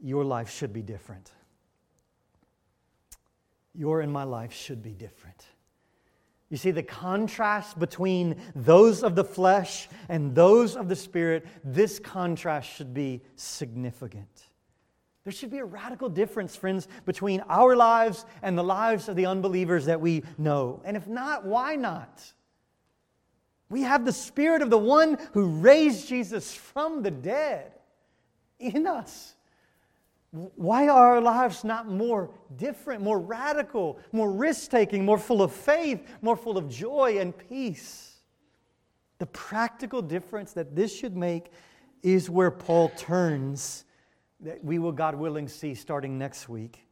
your 0.01 0.25
life 0.25 0.51
should 0.51 0.73
be 0.73 0.83
different. 0.83 1.33
Your 3.75 4.01
and 4.01 4.13
my 4.13 4.25
life 4.25 4.53
should 4.53 4.83
be 4.83 4.93
different. 4.93 5.47
You 6.51 6.57
see, 6.57 6.71
the 6.71 6.83
contrast 6.83 7.79
between 7.79 8.37
those 8.55 9.03
of 9.03 9.15
the 9.15 9.25
flesh 9.25 9.89
and 10.09 10.35
those 10.35 10.77
of 10.77 10.89
the 10.89 10.97
spirit, 10.97 11.47
this 11.63 11.99
contrast 11.99 12.71
should 12.75 12.95
be 12.95 13.23
significant. 13.37 14.48
There 15.29 15.33
should 15.35 15.51
be 15.51 15.59
a 15.59 15.65
radical 15.67 16.09
difference, 16.09 16.57
friends, 16.57 16.89
between 17.05 17.43
our 17.51 17.77
lives 17.77 18.25
and 18.41 18.57
the 18.57 18.65
lives 18.65 19.11
of 19.11 19.17
the 19.17 19.27
unbelievers 19.27 19.85
that 19.85 20.01
we 20.01 20.23
know. 20.39 20.81
And 20.87 20.97
if 20.97 21.07
not, 21.07 21.45
why 21.45 21.77
not? 21.77 22.33
We 23.69 23.83
have 23.83 24.07
the 24.07 24.13
Spirit 24.15 24.63
of 24.63 24.71
the 24.71 24.79
one 24.79 25.19
who 25.35 25.61
raised 25.61 26.09
Jesus 26.09 26.55
from 26.55 27.03
the 27.03 27.11
dead 27.11 27.73
in 28.59 28.87
us. 28.87 29.35
Why 30.31 30.89
are 30.89 31.17
our 31.17 31.21
lives 31.21 31.63
not 31.63 31.87
more 31.87 32.31
different, 32.57 33.03
more 33.03 33.21
radical, 33.21 33.99
more 34.13 34.33
risk 34.33 34.71
taking, 34.71 35.05
more 35.05 35.19
full 35.19 35.43
of 35.43 35.53
faith, 35.53 36.09
more 36.23 36.37
full 36.37 36.57
of 36.57 36.71
joy 36.71 37.19
and 37.19 37.37
peace? 37.37 38.17
The 39.19 39.27
practical 39.27 40.01
difference 40.01 40.55
that 40.55 40.75
this 40.75 40.97
should 40.97 41.19
make 41.19 41.53
is 42.03 42.31
where 42.31 42.51
Paul 42.51 42.89
turns 42.97 43.85
that 44.41 44.63
we 44.65 44.79
will, 44.79 44.93
God 44.93 45.15
willing, 45.15 45.49
see 45.49 45.75
starting 45.75 46.19
next 46.19 46.49
week. 46.49 46.87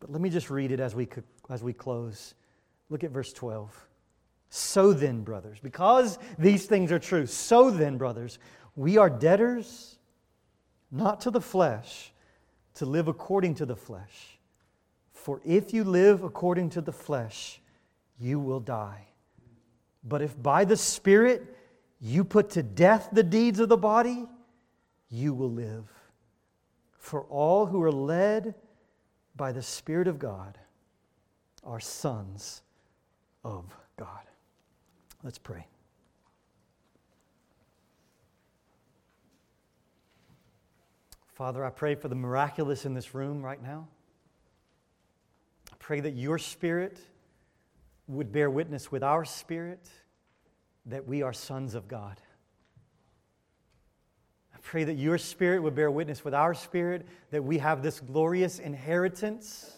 But 0.00 0.10
let 0.10 0.20
me 0.20 0.30
just 0.30 0.50
read 0.50 0.72
it 0.72 0.80
as 0.80 0.94
we, 0.94 1.08
as 1.48 1.62
we 1.62 1.72
close. 1.72 2.34
Look 2.88 3.04
at 3.04 3.10
verse 3.10 3.32
12. 3.32 3.88
So 4.48 4.92
then, 4.92 5.22
brothers, 5.22 5.58
because 5.60 6.18
these 6.38 6.66
things 6.66 6.90
are 6.90 6.98
true, 6.98 7.26
so 7.26 7.70
then, 7.70 7.96
brothers, 7.98 8.38
we 8.74 8.96
are 8.96 9.08
debtors 9.08 9.98
not 10.90 11.20
to 11.20 11.30
the 11.30 11.40
flesh 11.40 12.12
to 12.74 12.86
live 12.86 13.08
according 13.08 13.54
to 13.56 13.66
the 13.66 13.76
flesh. 13.76 14.38
For 15.12 15.40
if 15.44 15.72
you 15.72 15.84
live 15.84 16.22
according 16.22 16.70
to 16.70 16.80
the 16.80 16.92
flesh, 16.92 17.60
you 18.18 18.40
will 18.40 18.60
die. 18.60 19.06
But 20.02 20.22
if 20.22 20.40
by 20.40 20.64
the 20.64 20.76
Spirit 20.76 21.56
you 22.00 22.24
put 22.24 22.50
to 22.50 22.62
death 22.62 23.10
the 23.12 23.22
deeds 23.22 23.60
of 23.60 23.68
the 23.68 23.76
body, 23.76 24.26
you 25.10 25.34
will 25.34 25.50
live. 25.50 25.84
For 27.00 27.22
all 27.22 27.66
who 27.66 27.82
are 27.82 27.90
led 27.90 28.54
by 29.34 29.52
the 29.52 29.62
Spirit 29.62 30.06
of 30.06 30.18
God 30.18 30.58
are 31.64 31.80
sons 31.80 32.62
of 33.42 33.74
God. 33.96 34.20
Let's 35.24 35.38
pray. 35.38 35.66
Father, 41.32 41.64
I 41.64 41.70
pray 41.70 41.94
for 41.94 42.08
the 42.08 42.14
miraculous 42.14 42.84
in 42.84 42.92
this 42.92 43.14
room 43.14 43.42
right 43.42 43.62
now. 43.62 43.88
I 45.72 45.76
pray 45.78 46.00
that 46.00 46.12
your 46.14 46.36
spirit 46.36 47.00
would 48.08 48.30
bear 48.30 48.50
witness 48.50 48.92
with 48.92 49.02
our 49.02 49.24
spirit 49.24 49.88
that 50.84 51.06
we 51.06 51.22
are 51.22 51.32
sons 51.32 51.74
of 51.74 51.88
God. 51.88 52.20
Pray 54.62 54.84
that 54.84 54.94
your 54.94 55.18
spirit 55.18 55.62
would 55.62 55.74
bear 55.74 55.90
witness 55.90 56.24
with 56.24 56.34
our 56.34 56.54
spirit 56.54 57.06
that 57.30 57.42
we 57.42 57.58
have 57.58 57.82
this 57.82 58.00
glorious 58.00 58.58
inheritance, 58.58 59.72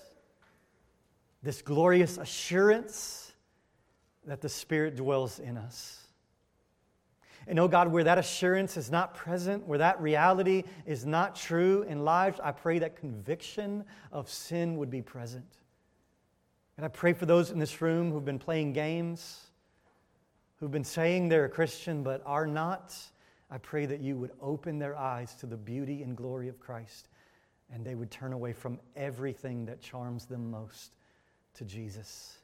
this 1.43 1.63
glorious 1.63 2.19
assurance 2.19 3.33
that 4.27 4.41
the 4.41 4.49
Spirit 4.49 4.97
dwells 4.97 5.39
in 5.39 5.57
us. 5.57 5.99
And 7.47 7.59
oh 7.59 7.67
God, 7.67 7.89
where 7.89 8.05
that 8.05 8.19
assurance 8.19 8.77
is 8.77 8.91
not 8.91 9.15
present, 9.15 9.67
where 9.67 9.79
that 9.79 10.01
reality 10.01 10.63
is 10.87 11.05
not 11.05 11.35
true 11.35 11.83
in 11.83 12.05
lives, 12.05 12.39
I 12.43 12.53
pray 12.53 12.79
that 12.79 12.95
conviction 12.95 13.85
of 14.13 14.31
sin 14.31 14.77
would 14.77 14.91
be 14.91 15.03
present. 15.03 15.59
And 16.77 16.87
I 16.87 16.89
pray 16.89 17.13
for 17.13 17.27
those 17.27 17.51
in 17.51 17.59
this 17.59 17.83
room 17.83 18.13
who've 18.13 18.25
been 18.25 18.39
playing 18.39 18.75
games, 18.75 19.51
who've 20.61 20.71
been 20.71 20.85
saying 20.85 21.29
they're 21.29 21.47
a 21.47 21.51
Christian 21.51 22.05
but 22.05 22.23
are 22.25 22.47
not. 22.47 22.95
I 23.53 23.59
pray 23.59 23.85
that 23.85 24.01
you 24.01 24.17
would 24.17 24.31
open 24.41 24.79
their 24.79 24.99
eyes 24.99 25.35
to 25.37 25.47
the 25.47 25.59
beauty 25.59 26.03
and 26.03 26.17
glory 26.17 26.49
of 26.49 26.59
Christ 26.59 27.09
and 27.71 27.85
they 27.85 27.95
would 27.95 28.11
turn 28.11 28.33
away 28.33 28.55
from 28.55 28.81
everything 28.97 29.67
that 29.67 29.83
charms 29.83 30.25
them 30.25 30.51
most 30.51 30.95
to 31.55 31.65
Jesus. 31.67 32.39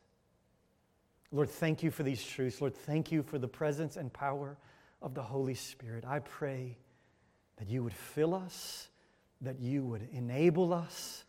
Lord, 1.32 1.48
thank 1.48 1.82
you 1.82 1.90
for 1.90 2.02
these 2.02 2.22
truths. 2.22 2.60
Lord, 2.60 2.74
thank 2.74 3.10
you 3.10 3.22
for 3.22 3.38
the 3.38 3.48
presence 3.48 3.96
and 3.96 4.12
power 4.12 4.58
of 5.00 5.14
the 5.14 5.22
Holy 5.22 5.54
Spirit. 5.54 6.04
I 6.06 6.18
pray 6.18 6.76
that 7.56 7.70
you 7.70 7.82
would 7.82 7.94
fill 7.94 8.34
us, 8.34 8.90
that 9.40 9.60
you 9.60 9.84
would 9.84 10.08
enable 10.12 10.74
us 10.74 11.24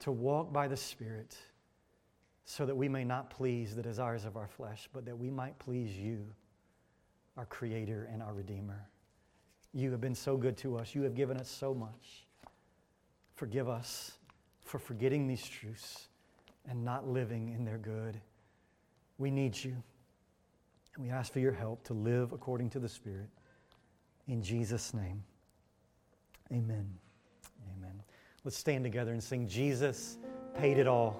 to 0.00 0.12
walk 0.12 0.52
by 0.52 0.68
the 0.68 0.76
Spirit 0.76 1.36
so 2.44 2.64
that 2.64 2.76
we 2.76 2.88
may 2.88 3.02
not 3.02 3.30
please 3.30 3.74
the 3.74 3.82
desires 3.82 4.24
of 4.24 4.36
our 4.36 4.46
flesh, 4.46 4.88
but 4.92 5.04
that 5.06 5.18
we 5.18 5.30
might 5.30 5.58
please 5.58 5.96
you, 5.96 6.24
our 7.36 7.46
Creator 7.46 8.08
and 8.12 8.22
our 8.22 8.32
Redeemer. 8.32 8.88
You 9.76 9.90
have 9.90 10.00
been 10.00 10.14
so 10.14 10.38
good 10.38 10.56
to 10.58 10.78
us. 10.78 10.94
You 10.94 11.02
have 11.02 11.14
given 11.14 11.36
us 11.36 11.50
so 11.50 11.74
much. 11.74 12.24
Forgive 13.34 13.68
us 13.68 14.12
for 14.64 14.78
forgetting 14.78 15.26
these 15.26 15.46
truths 15.46 16.08
and 16.66 16.82
not 16.82 17.06
living 17.06 17.50
in 17.50 17.66
their 17.66 17.76
good. 17.76 18.18
We 19.18 19.30
need 19.30 19.62
you. 19.62 19.76
And 20.94 21.04
we 21.04 21.10
ask 21.10 21.30
for 21.30 21.40
your 21.40 21.52
help 21.52 21.84
to 21.84 21.92
live 21.92 22.32
according 22.32 22.70
to 22.70 22.78
the 22.78 22.88
Spirit. 22.88 23.28
In 24.26 24.42
Jesus' 24.42 24.94
name, 24.94 25.22
amen. 26.50 26.88
Amen. 27.76 28.02
Let's 28.44 28.56
stand 28.56 28.82
together 28.82 29.12
and 29.12 29.22
sing 29.22 29.46
Jesus 29.46 30.16
paid 30.56 30.78
it 30.78 30.86
all. 30.86 31.14